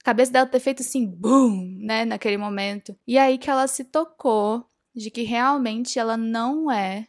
A 0.00 0.04
cabeça 0.04 0.32
dela 0.32 0.46
ter 0.46 0.60
feito 0.60 0.82
assim, 0.82 1.06
boom, 1.06 1.78
né? 1.80 2.04
Naquele 2.04 2.36
momento. 2.36 2.96
E 3.06 3.18
aí 3.18 3.36
que 3.36 3.50
ela 3.50 3.66
se 3.66 3.84
tocou 3.84 4.64
de 4.94 5.10
que 5.10 5.22
realmente 5.22 5.98
ela 5.98 6.16
não 6.16 6.70
é 6.70 7.06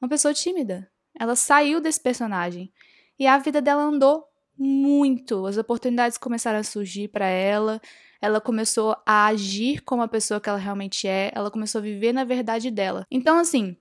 uma 0.00 0.08
pessoa 0.08 0.32
tímida. 0.32 0.90
Ela 1.18 1.36
saiu 1.36 1.80
desse 1.80 2.00
personagem 2.00 2.72
e 3.18 3.26
a 3.26 3.38
vida 3.38 3.60
dela 3.60 3.82
andou 3.82 4.24
muito. 4.56 5.46
As 5.46 5.56
oportunidades 5.56 6.18
começaram 6.18 6.58
a 6.58 6.64
surgir 6.64 7.08
para 7.08 7.26
ela. 7.26 7.80
Ela 8.24 8.40
começou 8.40 8.96
a 9.04 9.26
agir 9.26 9.82
como 9.82 10.00
a 10.02 10.08
pessoa 10.08 10.40
que 10.40 10.48
ela 10.48 10.58
realmente 10.58 11.06
é. 11.06 11.30
Ela 11.34 11.50
começou 11.50 11.78
a 11.78 11.82
viver 11.82 12.12
na 12.12 12.24
verdade 12.24 12.70
dela. 12.70 13.06
Então, 13.10 13.38
assim, 13.38 13.76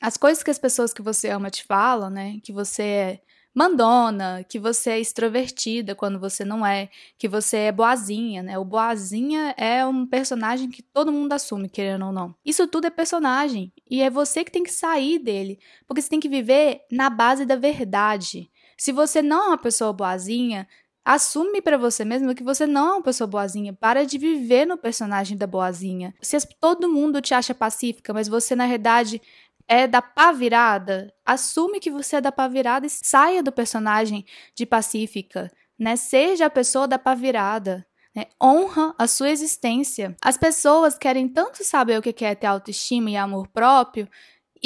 as 0.00 0.16
coisas 0.16 0.44
que 0.44 0.50
as 0.50 0.58
pessoas 0.58 0.92
que 0.92 1.02
você 1.02 1.28
ama 1.28 1.50
te 1.50 1.64
falam, 1.64 2.08
né? 2.08 2.38
Que 2.42 2.52
você 2.52 2.82
é 2.82 3.20
mandona, 3.54 4.44
que 4.48 4.58
você 4.58 4.90
é 4.90 5.00
extrovertida 5.00 5.94
quando 5.94 6.18
você 6.18 6.44
não 6.44 6.66
é, 6.66 6.88
que 7.16 7.28
você 7.28 7.56
é 7.56 7.72
boazinha, 7.72 8.42
né? 8.42 8.58
O 8.58 8.64
boazinha 8.64 9.54
é 9.56 9.86
um 9.86 10.06
personagem 10.06 10.68
que 10.68 10.82
todo 10.82 11.12
mundo 11.12 11.32
assume, 11.32 11.68
querendo 11.68 12.06
ou 12.06 12.12
não. 12.12 12.34
Isso 12.44 12.66
tudo 12.66 12.86
é 12.86 12.90
personagem 12.90 13.72
e 13.88 14.02
é 14.02 14.10
você 14.10 14.44
que 14.44 14.50
tem 14.50 14.64
que 14.64 14.72
sair 14.72 15.18
dele, 15.18 15.58
porque 15.86 16.02
você 16.02 16.08
tem 16.08 16.20
que 16.20 16.28
viver 16.28 16.82
na 16.90 17.08
base 17.08 17.44
da 17.44 17.56
verdade. 17.56 18.50
Se 18.76 18.90
você 18.90 19.22
não 19.22 19.44
é 19.44 19.48
uma 19.48 19.58
pessoa 19.58 19.92
boazinha, 19.92 20.66
Assume 21.04 21.60
para 21.60 21.76
você 21.76 22.04
mesmo 22.04 22.34
que 22.34 22.42
você 22.42 22.66
não 22.66 22.88
é 22.88 22.92
uma 22.94 23.02
pessoa 23.02 23.26
boazinha. 23.26 23.74
Para 23.74 24.06
de 24.06 24.16
viver 24.16 24.66
no 24.66 24.78
personagem 24.78 25.36
da 25.36 25.46
boazinha. 25.46 26.14
Se 26.22 26.38
todo 26.58 26.88
mundo 26.88 27.20
te 27.20 27.34
acha 27.34 27.54
pacífica, 27.54 28.14
mas 28.14 28.26
você 28.26 28.56
na 28.56 28.66
verdade 28.66 29.20
é 29.68 29.86
da 29.86 30.00
pá 30.00 30.32
virada, 30.32 31.12
assume 31.24 31.80
que 31.80 31.90
você 31.90 32.16
é 32.16 32.20
da 32.20 32.32
pá 32.32 32.48
virada 32.48 32.86
e 32.86 32.90
saia 32.90 33.42
do 33.42 33.52
personagem 33.52 34.24
de 34.54 34.66
pacífica, 34.66 35.50
né? 35.78 35.96
Seja 35.96 36.46
a 36.46 36.50
pessoa 36.50 36.86
da 36.86 36.98
pá 36.98 37.14
virada. 37.14 37.86
Né? 38.14 38.26
Honra 38.40 38.94
a 38.96 39.06
sua 39.08 39.30
existência. 39.30 40.16
As 40.22 40.36
pessoas 40.36 40.96
querem 40.96 41.28
tanto 41.28 41.64
saber 41.64 41.98
o 41.98 42.02
que 42.02 42.24
é 42.24 42.34
ter 42.34 42.46
autoestima 42.46 43.10
e 43.10 43.16
amor 43.16 43.48
próprio 43.48 44.08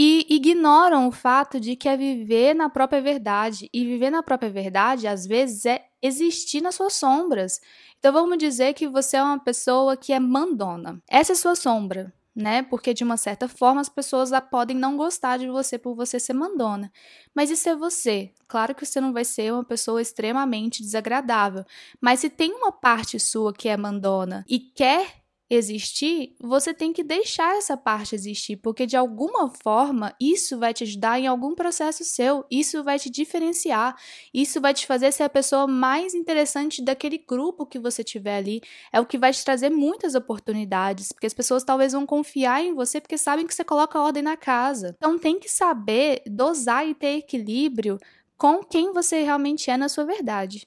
e 0.00 0.24
ignoram 0.30 1.08
o 1.08 1.12
fato 1.12 1.58
de 1.58 1.74
que 1.74 1.88
é 1.88 1.96
viver 1.96 2.54
na 2.54 2.70
própria 2.70 3.02
verdade. 3.02 3.68
E 3.72 3.84
viver 3.84 4.10
na 4.10 4.22
própria 4.22 4.48
verdade, 4.48 5.08
às 5.08 5.26
vezes, 5.26 5.66
é 5.66 5.84
existir 6.00 6.60
nas 6.60 6.76
suas 6.76 6.92
sombras. 6.92 7.60
Então 7.98 8.12
vamos 8.12 8.38
dizer 8.38 8.74
que 8.74 8.86
você 8.86 9.16
é 9.16 9.22
uma 9.22 9.40
pessoa 9.40 9.96
que 9.96 10.12
é 10.12 10.20
mandona. 10.20 11.02
Essa 11.10 11.32
é 11.32 11.34
sua 11.34 11.56
sombra 11.56 12.14
né? 12.38 12.62
Porque 12.62 12.94
de 12.94 13.02
uma 13.02 13.16
certa 13.16 13.48
forma 13.48 13.80
as 13.80 13.88
pessoas 13.88 14.30
podem 14.48 14.76
não 14.76 14.96
gostar 14.96 15.38
de 15.38 15.48
você 15.48 15.76
por 15.76 15.96
você 15.96 16.20
ser 16.20 16.34
mandona. 16.34 16.92
Mas 17.34 17.50
isso 17.50 17.68
é 17.68 17.74
você. 17.74 18.32
Claro 18.46 18.76
que 18.76 18.86
você 18.86 19.00
não 19.00 19.12
vai 19.12 19.24
ser 19.24 19.52
uma 19.52 19.64
pessoa 19.64 20.00
extremamente 20.00 20.80
desagradável, 20.80 21.64
mas 22.00 22.20
se 22.20 22.30
tem 22.30 22.52
uma 22.52 22.70
parte 22.70 23.18
sua 23.18 23.52
que 23.52 23.68
é 23.68 23.76
mandona 23.76 24.44
e 24.48 24.60
quer 24.60 25.16
existir, 25.50 26.34
você 26.40 26.74
tem 26.74 26.92
que 26.92 27.02
deixar 27.02 27.56
essa 27.56 27.76
parte 27.76 28.14
existir, 28.14 28.56
porque 28.56 28.84
de 28.84 28.96
alguma 28.96 29.50
forma 29.62 30.14
isso 30.20 30.58
vai 30.58 30.74
te 30.74 30.84
ajudar 30.84 31.18
em 31.18 31.26
algum 31.26 31.54
processo 31.54 32.04
seu, 32.04 32.44
isso 32.50 32.84
vai 32.84 32.98
te 32.98 33.08
diferenciar, 33.08 33.96
isso 34.32 34.60
vai 34.60 34.74
te 34.74 34.86
fazer 34.86 35.10
ser 35.12 35.22
a 35.22 35.28
pessoa 35.28 35.66
mais 35.66 36.14
interessante 36.14 36.82
daquele 36.82 37.18
grupo 37.18 37.64
que 37.64 37.78
você 37.78 38.04
tiver 38.04 38.36
ali, 38.36 38.60
é 38.92 39.00
o 39.00 39.06
que 39.06 39.16
vai 39.16 39.32
te 39.32 39.44
trazer 39.44 39.70
muitas 39.70 40.14
oportunidades, 40.14 41.12
porque 41.12 41.26
as 41.26 41.34
pessoas 41.34 41.64
talvez 41.64 41.92
vão 41.92 42.04
confiar 42.04 42.62
em 42.62 42.74
você 42.74 43.00
porque 43.00 43.16
sabem 43.16 43.46
que 43.46 43.54
você 43.54 43.64
coloca 43.64 44.00
ordem 44.00 44.22
na 44.22 44.36
casa. 44.36 44.94
Então 44.96 45.18
tem 45.18 45.38
que 45.38 45.48
saber 45.48 46.22
dosar 46.26 46.86
e 46.86 46.94
ter 46.94 47.18
equilíbrio 47.18 47.98
com 48.36 48.62
quem 48.62 48.92
você 48.92 49.22
realmente 49.22 49.70
é 49.70 49.76
na 49.76 49.88
sua 49.88 50.04
verdade. 50.04 50.66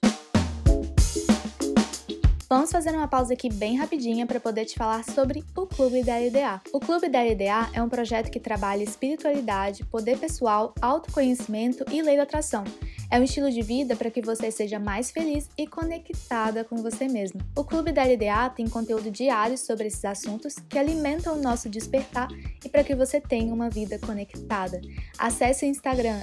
Vamos 2.51 2.70
fazer 2.70 2.89
uma 2.89 3.08
pausa 3.08 3.31
aqui 3.31 3.48
bem 3.48 3.77
rapidinha 3.77 4.27
para 4.27 4.38
poder 4.38 4.65
te 4.65 4.75
falar 4.75 5.05
sobre 5.05 5.41
o 5.55 5.65
Clube 5.65 6.03
da 6.03 6.17
LDA. 6.17 6.60
O 6.74 6.81
Clube 6.81 7.08
da 7.08 7.24
LDA 7.24 7.70
é 7.72 7.81
um 7.81 7.88
projeto 7.88 8.29
que 8.29 8.41
trabalha 8.41 8.84
espiritualidade, 8.84 9.86
poder 9.86 10.17
pessoal, 10.17 10.75
autoconhecimento 10.81 11.86
e 11.89 12.01
lei 12.01 12.17
da 12.17 12.24
atração. 12.24 12.65
É 13.10 13.17
um 13.17 13.24
estilo 13.24 13.50
de 13.50 13.62
vida 13.62 13.96
para 13.96 14.12
que 14.12 14.22
você 14.22 14.51
seja 14.51 14.79
mais 14.79 15.12
feliz 15.12 15.50
e 15.58 15.65
conectada 15.65 16.65
com 16.65 16.75
você 16.77 17.08
mesmo. 17.08 17.39
O 17.55 17.63
Clube 17.63 17.93
da 17.93 18.03
LDA 18.03 18.50
tem 18.53 18.67
conteúdo 18.67 19.10
diário 19.10 19.58
sobre 19.58 19.88
esses 19.88 20.03
assuntos 20.03 20.55
que 20.67 20.77
alimentam 20.77 21.38
o 21.38 21.41
nosso 21.41 21.70
despertar 21.70 22.27
e 22.65 22.67
para 22.67 22.84
que 22.84 22.93
você 22.93 23.22
tenha 23.22 23.53
uma 23.53 23.70
vida 23.70 23.98
conectada. 23.98 24.81
Acesse 25.17 25.65
o 25.65 25.70
Instagram 25.70 26.20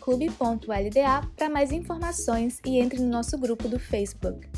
clube.lda 0.00 1.28
para 1.36 1.50
mais 1.50 1.70
informações 1.70 2.60
e 2.64 2.78
entre 2.78 2.98
no 2.98 3.10
nosso 3.10 3.36
grupo 3.36 3.68
do 3.68 3.78
Facebook. 3.78 4.48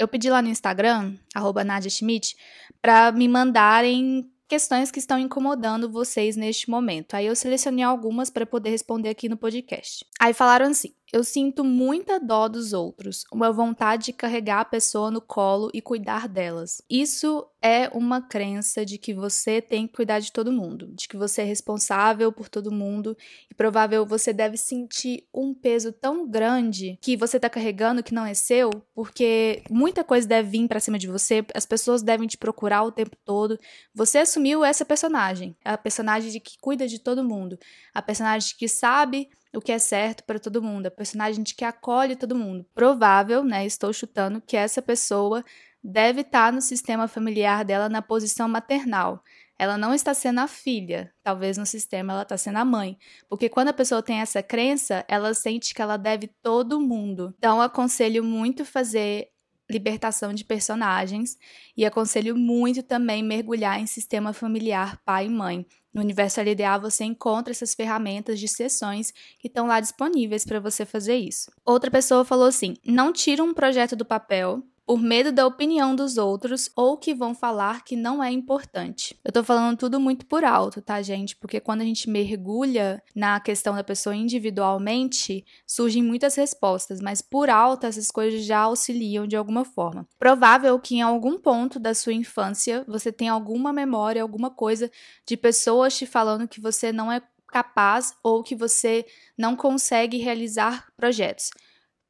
Eu 0.00 0.08
pedi 0.08 0.30
lá 0.30 0.40
no 0.40 0.48
Instagram, 0.48 1.14
arroba 1.34 1.62
Nadia 1.62 1.90
Schmidt, 1.90 2.34
para 2.80 3.12
me 3.12 3.28
mandarem 3.28 4.26
questões 4.48 4.90
que 4.90 4.98
estão 4.98 5.18
incomodando 5.18 5.90
vocês 5.90 6.36
neste 6.36 6.70
momento. 6.70 7.12
Aí 7.12 7.26
eu 7.26 7.36
selecionei 7.36 7.84
algumas 7.84 8.30
para 8.30 8.46
poder 8.46 8.70
responder 8.70 9.10
aqui 9.10 9.28
no 9.28 9.36
podcast. 9.36 10.02
Aí 10.18 10.32
falaram 10.32 10.68
assim: 10.68 10.94
eu 11.12 11.24
sinto 11.24 11.64
muita 11.64 12.20
dó 12.20 12.48
dos 12.48 12.72
outros, 12.72 13.24
uma 13.32 13.52
vontade 13.52 14.06
de 14.06 14.12
carregar 14.12 14.60
a 14.60 14.64
pessoa 14.64 15.10
no 15.10 15.20
colo 15.20 15.70
e 15.74 15.82
cuidar 15.82 16.28
delas. 16.28 16.80
Isso 16.88 17.46
é 17.60 17.88
uma 17.92 18.22
crença 18.22 18.86
de 18.86 18.96
que 18.96 19.12
você 19.12 19.60
tem 19.60 19.86
que 19.86 19.94
cuidar 19.94 20.20
de 20.20 20.32
todo 20.32 20.52
mundo, 20.52 20.88
de 20.94 21.08
que 21.08 21.16
você 21.16 21.42
é 21.42 21.44
responsável 21.44 22.32
por 22.32 22.48
todo 22.48 22.72
mundo 22.72 23.16
e 23.50 23.54
provável 23.54 24.06
você 24.06 24.32
deve 24.32 24.56
sentir 24.56 25.26
um 25.34 25.52
peso 25.52 25.92
tão 25.92 26.28
grande 26.28 26.98
que 27.02 27.16
você 27.16 27.38
tá 27.38 27.50
carregando 27.50 28.02
que 28.02 28.14
não 28.14 28.24
é 28.24 28.32
seu, 28.32 28.70
porque 28.94 29.62
muita 29.68 30.04
coisa 30.04 30.26
deve 30.26 30.50
vir 30.50 30.68
para 30.68 30.80
cima 30.80 30.98
de 30.98 31.08
você, 31.08 31.44
as 31.54 31.66
pessoas 31.66 32.02
devem 32.02 32.28
te 32.28 32.38
procurar 32.38 32.82
o 32.82 32.92
tempo 32.92 33.16
todo. 33.24 33.58
Você 33.94 34.18
assumiu 34.18 34.64
essa 34.64 34.84
personagem, 34.84 35.56
a 35.64 35.76
personagem 35.76 36.30
de 36.30 36.40
que 36.40 36.58
cuida 36.60 36.86
de 36.86 36.98
todo 36.98 37.24
mundo, 37.24 37.58
a 37.92 38.00
personagem 38.00 38.54
que 38.56 38.68
sabe 38.68 39.28
o 39.54 39.60
que 39.60 39.72
é 39.72 39.78
certo 39.78 40.24
para 40.24 40.38
todo 40.38 40.62
mundo, 40.62 40.86
a 40.86 40.90
personagem 40.90 41.42
de 41.42 41.54
que 41.54 41.64
acolhe 41.64 42.16
todo 42.16 42.34
mundo. 42.36 42.64
Provável, 42.74 43.42
né? 43.42 43.66
Estou 43.66 43.92
chutando 43.92 44.40
que 44.40 44.56
essa 44.56 44.80
pessoa 44.80 45.44
deve 45.82 46.20
estar 46.20 46.46
tá 46.46 46.52
no 46.52 46.60
sistema 46.60 47.08
familiar 47.08 47.64
dela 47.64 47.88
na 47.88 48.02
posição 48.02 48.48
maternal. 48.48 49.22
Ela 49.58 49.76
não 49.76 49.92
está 49.92 50.14
sendo 50.14 50.40
a 50.40 50.46
filha, 50.46 51.12
talvez 51.22 51.58
no 51.58 51.66
sistema 51.66 52.14
ela 52.14 52.22
está 52.22 52.36
sendo 52.36 52.56
a 52.56 52.64
mãe. 52.64 52.96
Porque 53.28 53.48
quando 53.48 53.68
a 53.68 53.74
pessoa 53.74 54.02
tem 54.02 54.20
essa 54.20 54.42
crença, 54.42 55.04
ela 55.06 55.34
sente 55.34 55.74
que 55.74 55.82
ela 55.82 55.98
deve 55.98 56.28
todo 56.42 56.80
mundo. 56.80 57.34
Então, 57.36 57.60
aconselho 57.60 58.24
muito 58.24 58.64
fazer 58.64 59.28
libertação 59.70 60.32
de 60.32 60.44
personagens 60.44 61.38
e 61.76 61.84
aconselho 61.84 62.36
muito 62.36 62.82
também 62.82 63.22
mergulhar 63.22 63.78
em 63.78 63.86
sistema 63.86 64.32
familiar 64.32 65.00
pai 65.04 65.26
e 65.26 65.30
mãe. 65.30 65.66
No 65.92 66.00
Universo 66.00 66.40
LDA 66.40 66.78
você 66.78 67.04
encontra 67.04 67.50
essas 67.50 67.74
ferramentas 67.74 68.38
de 68.38 68.46
sessões 68.46 69.12
que 69.38 69.48
estão 69.48 69.66
lá 69.66 69.80
disponíveis 69.80 70.44
para 70.44 70.60
você 70.60 70.84
fazer 70.84 71.16
isso. 71.16 71.50
Outra 71.64 71.90
pessoa 71.90 72.24
falou 72.24 72.46
assim: 72.46 72.76
não 72.84 73.12
tira 73.12 73.42
um 73.42 73.52
projeto 73.52 73.96
do 73.96 74.04
papel, 74.04 74.62
por 74.86 75.00
medo 75.00 75.30
da 75.30 75.46
opinião 75.46 75.94
dos 75.94 76.18
outros 76.18 76.70
ou 76.74 76.96
que 76.96 77.14
vão 77.14 77.34
falar 77.34 77.84
que 77.84 77.94
não 77.94 78.22
é 78.22 78.30
importante. 78.30 79.18
Eu 79.24 79.32
tô 79.32 79.44
falando 79.44 79.76
tudo 79.76 80.00
muito 80.00 80.26
por 80.26 80.44
alto, 80.44 80.82
tá, 80.82 81.00
gente? 81.00 81.36
Porque 81.36 81.60
quando 81.60 81.82
a 81.82 81.84
gente 81.84 82.10
mergulha 82.10 83.02
na 83.14 83.38
questão 83.38 83.74
da 83.74 83.84
pessoa 83.84 84.16
individualmente, 84.16 85.44
surgem 85.66 86.02
muitas 86.02 86.34
respostas, 86.34 87.00
mas 87.00 87.22
por 87.22 87.48
alto 87.48 87.86
essas 87.86 88.10
coisas 88.10 88.44
já 88.44 88.58
auxiliam 88.60 89.26
de 89.26 89.36
alguma 89.36 89.64
forma. 89.64 90.08
Provável 90.18 90.78
que 90.78 90.96
em 90.96 91.02
algum 91.02 91.38
ponto 91.38 91.78
da 91.78 91.94
sua 91.94 92.12
infância 92.12 92.84
você 92.88 93.12
tenha 93.12 93.32
alguma 93.32 93.72
memória, 93.72 94.22
alguma 94.22 94.50
coisa 94.50 94.90
de 95.26 95.36
pessoas 95.36 95.96
te 95.96 96.06
falando 96.06 96.48
que 96.48 96.60
você 96.60 96.92
não 96.92 97.12
é 97.12 97.22
capaz 97.50 98.14
ou 98.22 98.42
que 98.42 98.54
você 98.54 99.04
não 99.36 99.56
consegue 99.56 100.18
realizar 100.18 100.86
projetos. 100.96 101.50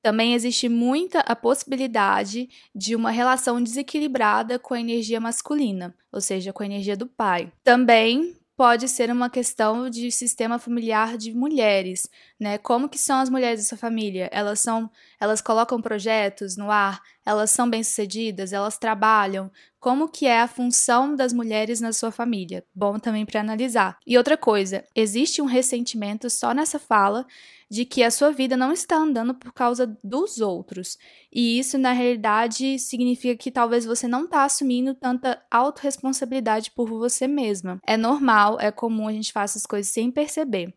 Também 0.03 0.35
existe 0.35 0.69
muita 0.69 1.21
a 1.21 1.37
possibilidade 1.37 2.49
de 2.75 2.97
uma 2.97 3.11
relação 3.11 3.63
desequilibrada 3.63 4.59
com 4.59 4.75
a 4.75 4.81
energia 4.81 5.21
masculina, 5.21 5.95
ou 6.11 6.21
seja, 6.21 6.53
com 6.53 6.63
a 6.63 6.67
energia 6.67 6.97
do 6.97 7.07
pai. 7.07 7.53
Também 7.63 8.37
pode 8.61 8.89
ser 8.91 9.11
uma 9.11 9.31
questão 9.31 9.89
de 9.89 10.11
sistema 10.13 10.59
familiar 10.59 11.17
de 11.17 11.33
mulheres, 11.33 12.07
né? 12.39 12.59
Como 12.59 12.91
que 12.91 12.99
são 12.99 13.19
as 13.19 13.31
mulheres 13.31 13.61
da 13.61 13.69
sua 13.71 13.79
família? 13.79 14.29
Elas 14.31 14.61
são, 14.61 14.91
elas 15.19 15.41
colocam 15.41 15.81
projetos 15.81 16.59
no 16.59 16.71
ar, 16.71 17.01
elas 17.25 17.51
são 17.51 17.71
bem-sucedidas, 17.71 18.53
elas 18.53 18.77
trabalham. 18.77 19.51
Como 19.81 20.09
que 20.09 20.27
é 20.27 20.43
a 20.43 20.47
função 20.47 21.17
das 21.17 21.33
mulheres 21.33 21.81
na 21.81 21.91
sua 21.91 22.11
família? 22.13 22.63
Bom 22.75 22.99
também 22.99 23.25
para 23.25 23.41
analisar. 23.41 23.99
E 24.07 24.19
outra 24.19 24.37
coisa, 24.37 24.85
existe 24.95 25.41
um 25.41 25.47
ressentimento 25.47 26.29
só 26.29 26.53
nessa 26.53 26.79
fala 26.79 27.27
de 27.71 27.87
que 27.87 28.03
a 28.03 28.11
sua 28.11 28.31
vida 28.31 28.59
não 28.59 28.73
está 28.73 28.97
andando 28.97 29.35
por 29.35 29.53
causa 29.55 29.87
dos 30.05 30.39
outros. 30.41 30.99
E 31.33 31.59
isso, 31.59 31.79
na 31.79 31.93
realidade, 31.93 32.79
significa 32.79 33.35
que 33.37 33.51
talvez 33.51 33.87
você 33.87 34.07
não 34.07 34.25
está 34.25 34.45
assumindo 34.45 34.95
tanta 34.95 35.43
autorresponsabilidade 35.51 36.73
por 36.73 36.87
você 36.89 37.27
mesma. 37.27 37.81
É 37.87 37.97
normal, 37.97 38.59
é 38.61 38.71
comum 38.71 39.09
a 39.09 39.13
gente 39.13 39.33
faça 39.33 39.57
as 39.57 39.65
coisas 39.65 39.91
sem 39.91 40.11
perceber. 40.11 40.75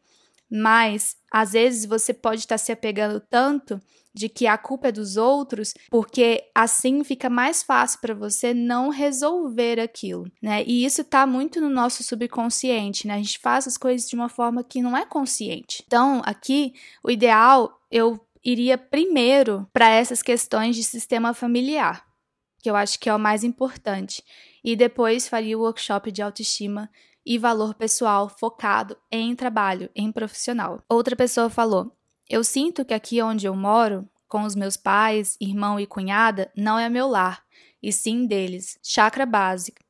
mas 0.50 1.18
às 1.32 1.54
vezes 1.54 1.86
você 1.86 2.14
pode 2.14 2.42
estar 2.42 2.58
se 2.60 2.72
apegando 2.72 3.20
tanto 3.20 3.82
de 4.14 4.30
que 4.30 4.46
a 4.46 4.58
culpa 4.58 4.90
é 4.90 4.92
dos 4.92 5.18
outros, 5.18 5.74
porque 5.90 6.44
assim 6.54 7.04
fica 7.04 7.30
mais 7.30 7.64
fácil 7.64 8.00
para 8.00 8.14
você 8.14 8.54
não 8.54 8.90
resolver 8.90 9.80
aquilo, 9.80 10.32
né? 10.42 10.64
E 10.66 10.86
isso 10.86 11.04
tá 11.04 11.26
muito 11.26 11.60
no 11.60 11.70
nosso 11.70 12.04
subconsciente, 12.04 13.08
né? 13.08 13.16
A 13.16 13.18
gente 13.18 13.40
faz 13.40 13.68
as 13.68 13.78
coisas 13.78 14.08
de 14.08 14.16
uma 14.16 14.30
forma 14.30 14.64
que 14.64 14.82
não 14.82 14.96
é 14.96 15.06
consciente. 15.06 15.84
Então, 15.88 16.22
aqui, 16.26 16.74
o 17.04 17.10
ideal 17.10 17.80
eu 17.90 18.20
iria 18.44 18.78
primeiro 18.78 19.68
para 19.72 19.90
essas 19.90 20.22
questões 20.22 20.76
de 20.76 20.84
sistema 20.84 21.34
familiar, 21.34 22.06
que 22.62 22.70
eu 22.70 22.76
acho 22.76 23.00
que 23.00 23.10
é 23.10 23.16
o 23.16 23.20
mais 23.20 23.44
importante, 23.44 24.24
e 24.64 24.76
depois 24.76 25.28
faria 25.28 25.58
o 25.58 25.62
workshop 25.62 26.12
de 26.12 26.22
autoestima 26.22 26.90
e 27.26 27.38
valor 27.38 27.74
pessoal 27.74 28.30
focado 28.30 28.98
em 29.12 29.36
trabalho, 29.36 29.90
em 29.96 30.12
profissional. 30.12 30.82
Outra 30.90 31.16
pessoa 31.16 31.50
falou: 31.50 31.92
eu 32.30 32.44
sinto 32.44 32.86
que 32.86 32.94
aqui 32.94 33.22
onde 33.22 33.46
eu 33.46 33.56
moro, 33.56 34.08
com 34.28 34.44
os 34.44 34.56
meus 34.56 34.76
pais, 34.76 35.38
irmão 35.40 35.80
e 35.80 35.86
cunhada, 35.86 36.52
não 36.56 36.80
é 36.80 36.90
meu 36.90 37.08
lar, 37.08 37.44
e 37.82 37.92
sim 37.92 38.26
deles. 38.26 38.80
Chakra 38.82 39.26
básica. 39.26 39.84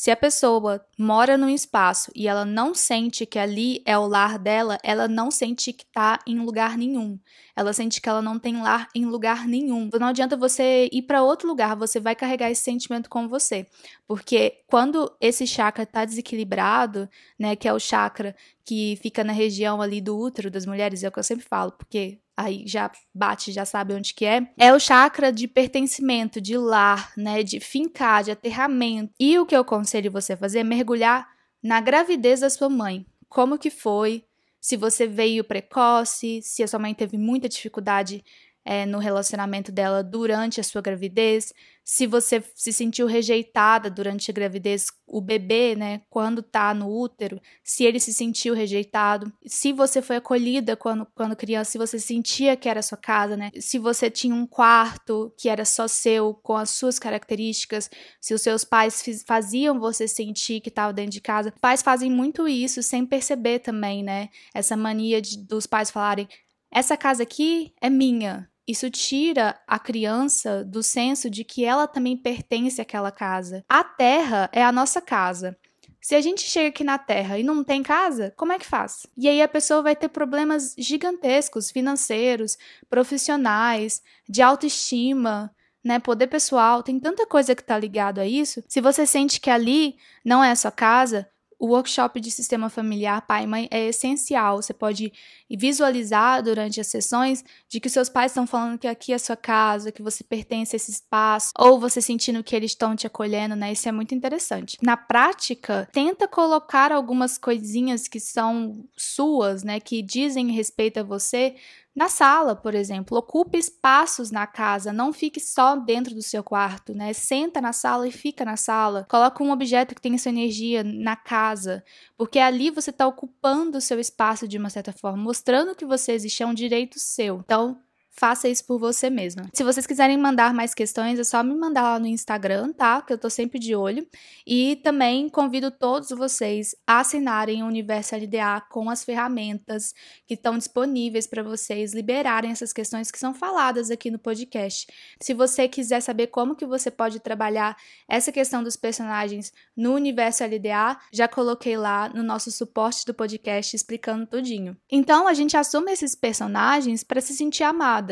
Se 0.00 0.12
a 0.12 0.16
pessoa 0.16 0.80
mora 0.96 1.36
num 1.36 1.48
espaço 1.48 2.12
e 2.14 2.28
ela 2.28 2.44
não 2.44 2.72
sente 2.72 3.26
que 3.26 3.36
ali 3.36 3.82
é 3.84 3.98
o 3.98 4.06
lar 4.06 4.38
dela, 4.38 4.78
ela 4.84 5.08
não 5.08 5.28
sente 5.28 5.72
que 5.72 5.84
tá 5.84 6.20
em 6.24 6.38
lugar 6.38 6.78
nenhum. 6.78 7.18
Ela 7.56 7.72
sente 7.72 8.00
que 8.00 8.08
ela 8.08 8.22
não 8.22 8.38
tem 8.38 8.62
lar 8.62 8.88
em 8.94 9.06
lugar 9.06 9.48
nenhum. 9.48 9.90
Não 9.98 10.06
adianta 10.06 10.36
você 10.36 10.88
ir 10.92 11.02
para 11.02 11.24
outro 11.24 11.48
lugar, 11.48 11.74
você 11.74 11.98
vai 11.98 12.14
carregar 12.14 12.48
esse 12.48 12.62
sentimento 12.62 13.10
com 13.10 13.26
você. 13.26 13.66
Porque 14.06 14.62
quando 14.68 15.12
esse 15.20 15.48
chakra 15.48 15.84
tá 15.84 16.04
desequilibrado, 16.04 17.10
né, 17.36 17.56
que 17.56 17.66
é 17.66 17.72
o 17.72 17.80
chakra 17.80 18.36
que 18.64 18.96
fica 19.02 19.24
na 19.24 19.32
região 19.32 19.82
ali 19.82 20.00
do 20.00 20.16
útero 20.16 20.48
das 20.48 20.64
mulheres, 20.64 21.02
é 21.02 21.08
o 21.08 21.12
que 21.12 21.18
eu 21.18 21.24
sempre 21.24 21.44
falo, 21.44 21.72
porque 21.72 22.20
aí 22.38 22.62
já 22.64 22.88
bate, 23.12 23.50
já 23.50 23.64
sabe 23.64 23.92
onde 23.92 24.14
que 24.14 24.24
é, 24.24 24.48
é 24.56 24.72
o 24.72 24.78
chakra 24.78 25.32
de 25.32 25.48
pertencimento, 25.48 26.40
de 26.40 26.56
lar, 26.56 27.12
né, 27.16 27.42
de 27.42 27.58
fincar, 27.58 28.22
de 28.22 28.30
aterramento. 28.30 29.12
E 29.18 29.36
o 29.40 29.44
que 29.44 29.56
eu 29.56 29.60
aconselho 29.60 30.12
você 30.12 30.34
a 30.34 30.36
fazer 30.36 30.60
é 30.60 30.64
mergulhar 30.64 31.28
na 31.60 31.80
gravidez 31.80 32.38
da 32.40 32.48
sua 32.48 32.68
mãe. 32.68 33.04
Como 33.28 33.58
que 33.58 33.70
foi? 33.70 34.24
Se 34.60 34.76
você 34.76 35.04
veio 35.04 35.42
precoce, 35.42 36.40
se 36.40 36.62
a 36.62 36.68
sua 36.68 36.78
mãe 36.78 36.94
teve 36.94 37.18
muita 37.18 37.48
dificuldade 37.48 38.24
é, 38.64 38.86
no 38.86 38.98
relacionamento 38.98 39.72
dela 39.72 40.04
durante 40.04 40.60
a 40.60 40.64
sua 40.64 40.80
gravidez, 40.80 41.52
se 41.90 42.06
você 42.06 42.44
se 42.54 42.70
sentiu 42.70 43.06
rejeitada 43.06 43.88
durante 43.88 44.30
a 44.30 44.34
gravidez, 44.34 44.88
o 45.06 45.22
bebê, 45.22 45.74
né, 45.74 46.02
quando 46.10 46.42
tá 46.42 46.74
no 46.74 46.86
útero, 46.86 47.40
se 47.64 47.82
ele 47.82 47.98
se 47.98 48.12
sentiu 48.12 48.52
rejeitado, 48.52 49.32
se 49.46 49.72
você 49.72 50.02
foi 50.02 50.16
acolhida 50.16 50.76
quando, 50.76 51.06
quando 51.14 51.34
criança, 51.34 51.70
se 51.70 51.78
você 51.78 51.98
sentia 51.98 52.58
que 52.58 52.68
era 52.68 52.82
sua 52.82 52.98
casa, 52.98 53.38
né, 53.38 53.50
se 53.58 53.78
você 53.78 54.10
tinha 54.10 54.34
um 54.34 54.46
quarto 54.46 55.32
que 55.38 55.48
era 55.48 55.64
só 55.64 55.88
seu, 55.88 56.34
com 56.34 56.56
as 56.56 56.68
suas 56.68 56.98
características, 56.98 57.90
se 58.20 58.34
os 58.34 58.42
seus 58.42 58.64
pais 58.64 59.02
faziam 59.26 59.80
você 59.80 60.06
sentir 60.06 60.60
que 60.60 60.68
estava 60.68 60.92
dentro 60.92 61.12
de 61.12 61.22
casa. 61.22 61.54
Pais 61.58 61.80
fazem 61.80 62.10
muito 62.10 62.46
isso 62.46 62.82
sem 62.82 63.06
perceber 63.06 63.60
também, 63.60 64.02
né, 64.02 64.28
essa 64.52 64.76
mania 64.76 65.22
de, 65.22 65.38
dos 65.38 65.66
pais 65.66 65.90
falarem: 65.90 66.28
essa 66.70 66.98
casa 66.98 67.22
aqui 67.22 67.72
é 67.80 67.88
minha, 67.88 68.46
isso 68.68 68.90
tira 68.90 69.58
a 69.66 69.78
criança 69.78 70.62
do 70.62 70.82
senso 70.82 71.30
de 71.30 71.42
que 71.42 71.64
ela 71.64 71.86
também 71.86 72.16
pertence 72.16 72.80
àquela 72.80 73.10
casa. 73.10 73.64
A 73.68 73.82
terra 73.82 74.50
é 74.52 74.62
a 74.62 74.70
nossa 74.70 75.00
casa. 75.00 75.56
Se 76.00 76.14
a 76.14 76.20
gente 76.20 76.42
chega 76.42 76.68
aqui 76.68 76.84
na 76.84 76.96
Terra 76.96 77.38
e 77.38 77.42
não 77.42 77.64
tem 77.64 77.82
casa, 77.82 78.32
como 78.36 78.52
é 78.52 78.58
que 78.58 78.64
faz? 78.64 79.06
E 79.16 79.28
aí 79.28 79.42
a 79.42 79.48
pessoa 79.48 79.82
vai 79.82 79.96
ter 79.96 80.08
problemas 80.08 80.74
gigantescos, 80.78 81.70
financeiros, 81.70 82.56
profissionais, 82.88 84.00
de 84.28 84.40
autoestima, 84.40 85.54
né, 85.84 85.98
poder 85.98 86.28
pessoal, 86.28 86.82
tem 86.82 86.98
tanta 87.00 87.26
coisa 87.26 87.54
que 87.54 87.64
tá 87.64 87.78
ligado 87.78 88.20
a 88.20 88.26
isso. 88.26 88.62
Se 88.68 88.80
você 88.80 89.06
sente 89.06 89.40
que 89.40 89.50
ali 89.50 89.96
não 90.24 90.42
é 90.42 90.50
a 90.50 90.56
sua 90.56 90.70
casa, 90.70 91.28
o 91.58 91.68
workshop 91.68 92.20
de 92.20 92.30
sistema 92.30 92.70
familiar 92.70 93.26
pai 93.26 93.44
e 93.44 93.46
mãe 93.46 93.68
é 93.70 93.88
essencial. 93.88 94.62
Você 94.62 94.72
pode 94.72 95.12
visualizar 95.50 96.42
durante 96.42 96.80
as 96.80 96.86
sessões 96.86 97.44
de 97.68 97.80
que 97.80 97.88
seus 97.88 98.08
pais 98.08 98.30
estão 98.30 98.46
falando 98.46 98.78
que 98.78 98.86
aqui 98.86 99.12
é 99.12 99.16
a 99.16 99.18
sua 99.18 99.36
casa, 99.36 99.90
que 99.90 100.02
você 100.02 100.22
pertence 100.22 100.74
a 100.74 100.78
esse 100.78 100.90
espaço, 100.90 101.52
ou 101.58 101.80
você 101.80 102.00
sentindo 102.00 102.44
que 102.44 102.54
eles 102.54 102.70
estão 102.70 102.94
te 102.94 103.06
acolhendo, 103.06 103.56
né? 103.56 103.72
Isso 103.72 103.88
é 103.88 103.92
muito 103.92 104.14
interessante. 104.14 104.78
Na 104.80 104.96
prática, 104.96 105.88
tenta 105.92 106.28
colocar 106.28 106.92
algumas 106.92 107.36
coisinhas 107.36 108.06
que 108.06 108.20
são 108.20 108.84
suas, 108.96 109.64
né, 109.64 109.80
que 109.80 110.02
dizem 110.02 110.52
respeito 110.52 111.00
a 111.00 111.02
você 111.02 111.56
na 111.98 112.08
sala, 112.08 112.54
por 112.54 112.76
exemplo, 112.76 113.18
ocupe 113.18 113.58
espaços 113.58 114.30
na 114.30 114.46
casa, 114.46 114.92
não 114.92 115.12
fique 115.12 115.40
só 115.40 115.74
dentro 115.74 116.14
do 116.14 116.22
seu 116.22 116.44
quarto, 116.44 116.94
né? 116.94 117.12
Senta 117.12 117.60
na 117.60 117.72
sala 117.72 118.06
e 118.06 118.12
fica 118.12 118.44
na 118.44 118.56
sala. 118.56 119.04
Coloca 119.10 119.42
um 119.42 119.50
objeto 119.50 119.96
que 119.96 120.00
tenha 120.00 120.16
sua 120.16 120.28
energia 120.28 120.84
na 120.84 121.16
casa, 121.16 121.82
porque 122.16 122.38
ali 122.38 122.70
você 122.70 122.90
está 122.90 123.04
ocupando 123.04 123.78
o 123.78 123.80
seu 123.80 123.98
espaço 123.98 124.46
de 124.46 124.56
uma 124.56 124.70
certa 124.70 124.92
forma, 124.92 125.20
mostrando 125.20 125.74
que 125.74 125.84
você 125.84 126.12
existe, 126.12 126.40
é 126.40 126.46
um 126.46 126.54
direito 126.54 127.00
seu. 127.00 127.40
Então, 127.44 127.82
faça 128.18 128.48
isso 128.48 128.64
por 128.66 128.78
você 128.80 129.08
mesma. 129.08 129.48
Se 129.54 129.62
vocês 129.62 129.86
quiserem 129.86 130.18
mandar 130.18 130.52
mais 130.52 130.74
questões, 130.74 131.18
é 131.20 131.24
só 131.24 131.42
me 131.42 131.54
mandar 131.54 131.82
lá 131.82 131.98
no 132.00 132.06
Instagram, 132.06 132.72
tá? 132.72 133.00
Que 133.00 133.12
eu 133.12 133.18
tô 133.18 133.30
sempre 133.30 133.60
de 133.60 133.76
olho. 133.76 134.06
E 134.44 134.76
também 134.82 135.28
convido 135.28 135.70
todos 135.70 136.08
vocês 136.10 136.74
a 136.84 136.98
assinarem 136.98 137.62
o 137.62 137.66
Universo 137.66 138.16
LDA 138.16 138.60
com 138.70 138.90
as 138.90 139.04
ferramentas 139.04 139.94
que 140.26 140.34
estão 140.34 140.58
disponíveis 140.58 141.26
para 141.26 141.44
vocês 141.44 141.94
liberarem 141.94 142.50
essas 142.50 142.72
questões 142.72 143.10
que 143.10 143.18
são 143.18 143.32
faladas 143.32 143.90
aqui 143.90 144.10
no 144.10 144.18
podcast. 144.18 144.86
Se 145.20 145.32
você 145.32 145.68
quiser 145.68 146.00
saber 146.00 146.26
como 146.26 146.56
que 146.56 146.66
você 146.66 146.90
pode 146.90 147.20
trabalhar 147.20 147.76
essa 148.08 148.32
questão 148.32 148.64
dos 148.64 148.74
personagens 148.74 149.52
no 149.76 149.94
Universo 149.94 150.42
LDA, 150.44 150.98
já 151.12 151.28
coloquei 151.28 151.76
lá 151.76 152.08
no 152.08 152.24
nosso 152.24 152.50
suporte 152.50 153.06
do 153.06 153.14
podcast 153.14 153.76
explicando 153.76 154.26
tudinho. 154.26 154.76
Então, 154.90 155.28
a 155.28 155.34
gente 155.34 155.56
assume 155.56 155.92
esses 155.92 156.16
personagens 156.16 157.04
para 157.04 157.20
se 157.20 157.34
sentir 157.34 157.62
amado 157.62 158.07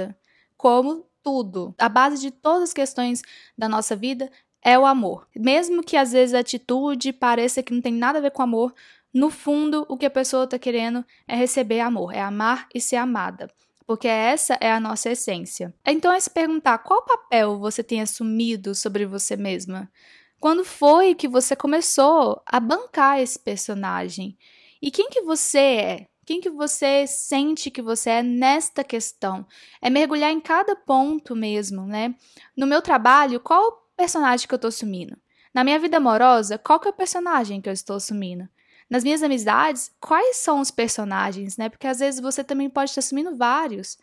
como 0.56 1.06
tudo. 1.22 1.74
A 1.78 1.88
base 1.88 2.20
de 2.20 2.30
todas 2.30 2.64
as 2.64 2.72
questões 2.72 3.22
da 3.56 3.68
nossa 3.68 3.96
vida 3.96 4.30
é 4.62 4.78
o 4.78 4.86
amor. 4.86 5.28
Mesmo 5.34 5.82
que 5.82 5.96
às 5.96 6.12
vezes 6.12 6.34
a 6.34 6.40
atitude 6.40 7.12
pareça 7.12 7.62
que 7.62 7.72
não 7.72 7.80
tem 7.80 7.92
nada 7.92 8.18
a 8.18 8.22
ver 8.22 8.30
com 8.30 8.42
amor, 8.42 8.74
no 9.12 9.30
fundo 9.30 9.86
o 9.88 9.96
que 9.96 10.06
a 10.06 10.10
pessoa 10.10 10.44
está 10.44 10.58
querendo 10.58 11.04
é 11.26 11.34
receber 11.34 11.80
amor, 11.80 12.14
é 12.14 12.20
amar 12.20 12.68
e 12.74 12.80
ser 12.80 12.96
amada. 12.96 13.50
Porque 13.86 14.08
essa 14.08 14.58
é 14.60 14.70
a 14.70 14.80
nossa 14.80 15.10
essência. 15.10 15.72
Então 15.86 16.12
é 16.12 16.18
se 16.18 16.28
perguntar 16.28 16.78
qual 16.78 17.04
papel 17.04 17.58
você 17.58 17.82
tem 17.82 18.02
assumido 18.02 18.74
sobre 18.74 19.06
você 19.06 19.36
mesma. 19.36 19.90
Quando 20.38 20.64
foi 20.64 21.14
que 21.14 21.28
você 21.28 21.56
começou 21.56 22.42
a 22.44 22.60
bancar 22.60 23.20
esse 23.20 23.38
personagem? 23.38 24.36
E 24.82 24.90
quem 24.90 25.08
que 25.08 25.22
você 25.22 25.58
é? 25.58 26.06
Quem 26.26 26.40
que 26.40 26.50
você 26.50 27.06
sente 27.06 27.70
que 27.70 27.80
você 27.80 28.10
é 28.10 28.22
nesta 28.22 28.82
questão? 28.82 29.46
É 29.80 29.88
mergulhar 29.88 30.32
em 30.32 30.40
cada 30.40 30.74
ponto 30.74 31.36
mesmo, 31.36 31.86
né? 31.86 32.16
No 32.56 32.66
meu 32.66 32.82
trabalho, 32.82 33.38
qual 33.38 33.62
o 33.62 33.72
personagem 33.96 34.48
que 34.48 34.52
eu 34.52 34.56
estou 34.56 34.68
assumindo? 34.68 35.16
Na 35.54 35.62
minha 35.62 35.78
vida 35.78 35.98
amorosa, 35.98 36.58
qual 36.58 36.80
que 36.80 36.88
é 36.88 36.90
o 36.90 36.94
personagem 36.94 37.60
que 37.60 37.68
eu 37.68 37.72
estou 37.72 37.94
assumindo? 37.94 38.48
Nas 38.90 39.04
minhas 39.04 39.22
amizades, 39.22 39.92
quais 40.00 40.38
são 40.38 40.60
os 40.60 40.72
personagens, 40.72 41.56
né? 41.56 41.68
Porque 41.68 41.86
às 41.86 42.00
vezes 42.00 42.20
você 42.20 42.42
também 42.42 42.68
pode 42.68 42.90
estar 42.90 42.98
assumindo 42.98 43.36
vários. 43.36 43.96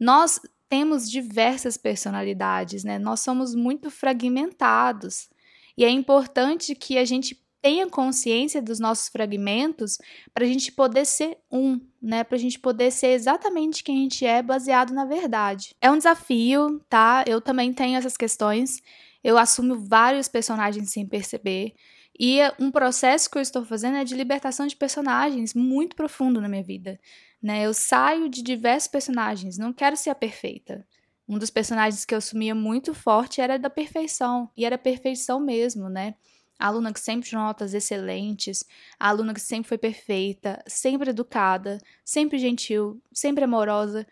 Nós 0.00 0.40
temos 0.68 1.08
diversas 1.08 1.76
personalidades, 1.76 2.82
né? 2.82 2.98
Nós 2.98 3.20
somos 3.20 3.54
muito 3.54 3.88
fragmentados. 3.88 5.30
E 5.76 5.84
é 5.84 5.90
importante 5.90 6.74
que 6.74 6.98
a 6.98 7.04
gente 7.04 7.40
tenha 7.60 7.88
consciência 7.88 8.62
dos 8.62 8.78
nossos 8.78 9.08
fragmentos 9.08 9.98
para 10.32 10.44
a 10.44 10.48
gente 10.48 10.72
poder 10.72 11.04
ser 11.04 11.38
um, 11.50 11.80
né? 12.00 12.24
Para 12.24 12.36
a 12.36 12.40
gente 12.40 12.58
poder 12.58 12.90
ser 12.90 13.08
exatamente 13.08 13.82
quem 13.82 13.98
a 13.98 14.02
gente 14.02 14.24
é, 14.24 14.42
baseado 14.42 14.92
na 14.92 15.04
verdade. 15.04 15.74
É 15.80 15.90
um 15.90 15.98
desafio, 15.98 16.80
tá? 16.88 17.24
Eu 17.26 17.40
também 17.40 17.72
tenho 17.72 17.96
essas 17.96 18.16
questões. 18.16 18.80
Eu 19.22 19.36
assumo 19.36 19.76
vários 19.76 20.28
personagens 20.28 20.90
sem 20.90 21.06
perceber. 21.06 21.74
E 22.18 22.40
um 22.58 22.70
processo 22.70 23.30
que 23.30 23.38
eu 23.38 23.42
estou 23.42 23.64
fazendo 23.64 23.96
é 23.96 24.04
de 24.04 24.14
libertação 24.14 24.66
de 24.66 24.74
personagens 24.74 25.54
muito 25.54 25.94
profundo 25.94 26.40
na 26.40 26.48
minha 26.48 26.62
vida. 26.62 26.98
Né? 27.40 27.64
Eu 27.64 27.72
saio 27.72 28.28
de 28.28 28.42
diversos 28.42 28.88
personagens, 28.88 29.56
não 29.56 29.72
quero 29.72 29.96
ser 29.96 30.10
a 30.10 30.14
perfeita. 30.14 30.84
Um 31.28 31.38
dos 31.38 31.50
personagens 31.50 32.04
que 32.04 32.14
eu 32.14 32.18
assumia 32.18 32.54
muito 32.54 32.92
forte 32.92 33.40
era 33.40 33.58
da 33.58 33.70
perfeição, 33.70 34.50
e 34.56 34.64
era 34.64 34.78
perfeição 34.78 35.38
mesmo, 35.38 35.88
né? 35.88 36.14
A 36.58 36.66
aluna 36.66 36.92
que 36.92 37.00
sempre 37.00 37.28
tirou 37.28 37.44
notas 37.44 37.72
excelentes, 37.72 38.64
a 38.98 39.08
aluna 39.08 39.32
que 39.32 39.40
sempre 39.40 39.68
foi 39.68 39.78
perfeita, 39.78 40.62
sempre 40.66 41.10
educada, 41.10 41.78
sempre 42.04 42.38
gentil, 42.38 43.00
sempre 43.12 43.44
amorosa. 43.44 44.06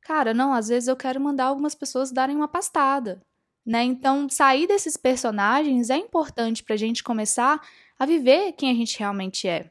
Cara, 0.00 0.32
não, 0.32 0.52
às 0.52 0.68
vezes 0.68 0.88
eu 0.88 0.96
quero 0.96 1.20
mandar 1.20 1.46
algumas 1.46 1.74
pessoas 1.74 2.10
darem 2.10 2.34
uma 2.34 2.48
pastada, 2.48 3.20
né? 3.66 3.84
Então, 3.84 4.28
sair 4.28 4.66
desses 4.66 4.96
personagens 4.96 5.90
é 5.90 5.96
importante 5.96 6.62
pra 6.62 6.76
gente 6.76 7.02
começar 7.02 7.60
a 7.98 8.06
viver 8.06 8.52
quem 8.52 8.70
a 8.70 8.74
gente 8.74 8.98
realmente 8.98 9.46
é. 9.46 9.70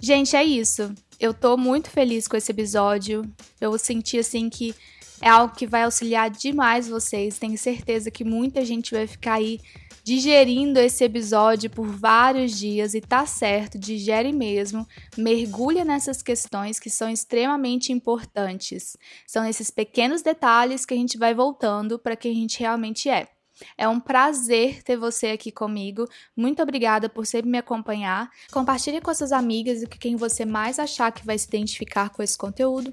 Gente, 0.00 0.36
é 0.36 0.44
isso. 0.44 0.94
Eu 1.18 1.32
tô 1.32 1.56
muito 1.56 1.90
feliz 1.90 2.28
com 2.28 2.36
esse 2.36 2.52
episódio. 2.52 3.22
Eu 3.60 3.76
senti 3.78 4.18
assim 4.18 4.50
que 4.50 4.74
é 5.24 5.28
algo 5.30 5.54
que 5.54 5.66
vai 5.66 5.84
auxiliar 5.84 6.28
demais 6.28 6.86
vocês. 6.86 7.38
Tenho 7.38 7.56
certeza 7.56 8.10
que 8.10 8.22
muita 8.22 8.62
gente 8.62 8.92
vai 8.92 9.06
ficar 9.06 9.34
aí 9.34 9.58
digerindo 10.04 10.78
esse 10.78 11.02
episódio 11.02 11.70
por 11.70 11.86
vários 11.86 12.58
dias 12.58 12.92
e 12.92 13.00
tá 13.00 13.24
certo, 13.24 13.78
digere 13.78 14.34
mesmo, 14.34 14.86
mergulha 15.16 15.82
nessas 15.82 16.20
questões 16.20 16.78
que 16.78 16.90
são 16.90 17.08
extremamente 17.08 17.90
importantes. 17.90 18.98
São 19.26 19.46
esses 19.46 19.70
pequenos 19.70 20.20
detalhes 20.20 20.84
que 20.84 20.92
a 20.92 20.96
gente 20.98 21.16
vai 21.16 21.32
voltando 21.32 21.98
para 21.98 22.16
quem 22.16 22.30
a 22.30 22.34
gente 22.34 22.60
realmente 22.60 23.08
é. 23.08 23.26
É 23.78 23.88
um 23.88 23.98
prazer 23.98 24.82
ter 24.82 24.98
você 24.98 25.28
aqui 25.28 25.50
comigo. 25.50 26.06
Muito 26.36 26.62
obrigada 26.62 27.08
por 27.08 27.24
sempre 27.24 27.50
me 27.50 27.56
acompanhar. 27.56 28.28
Compartilhe 28.52 29.00
com 29.00 29.14
suas 29.14 29.32
amigas 29.32 29.82
e 29.82 29.86
com 29.86 29.96
quem 29.96 30.16
você 30.16 30.44
mais 30.44 30.78
achar 30.78 31.10
que 31.12 31.24
vai 31.24 31.38
se 31.38 31.48
identificar 31.48 32.10
com 32.10 32.22
esse 32.22 32.36
conteúdo. 32.36 32.92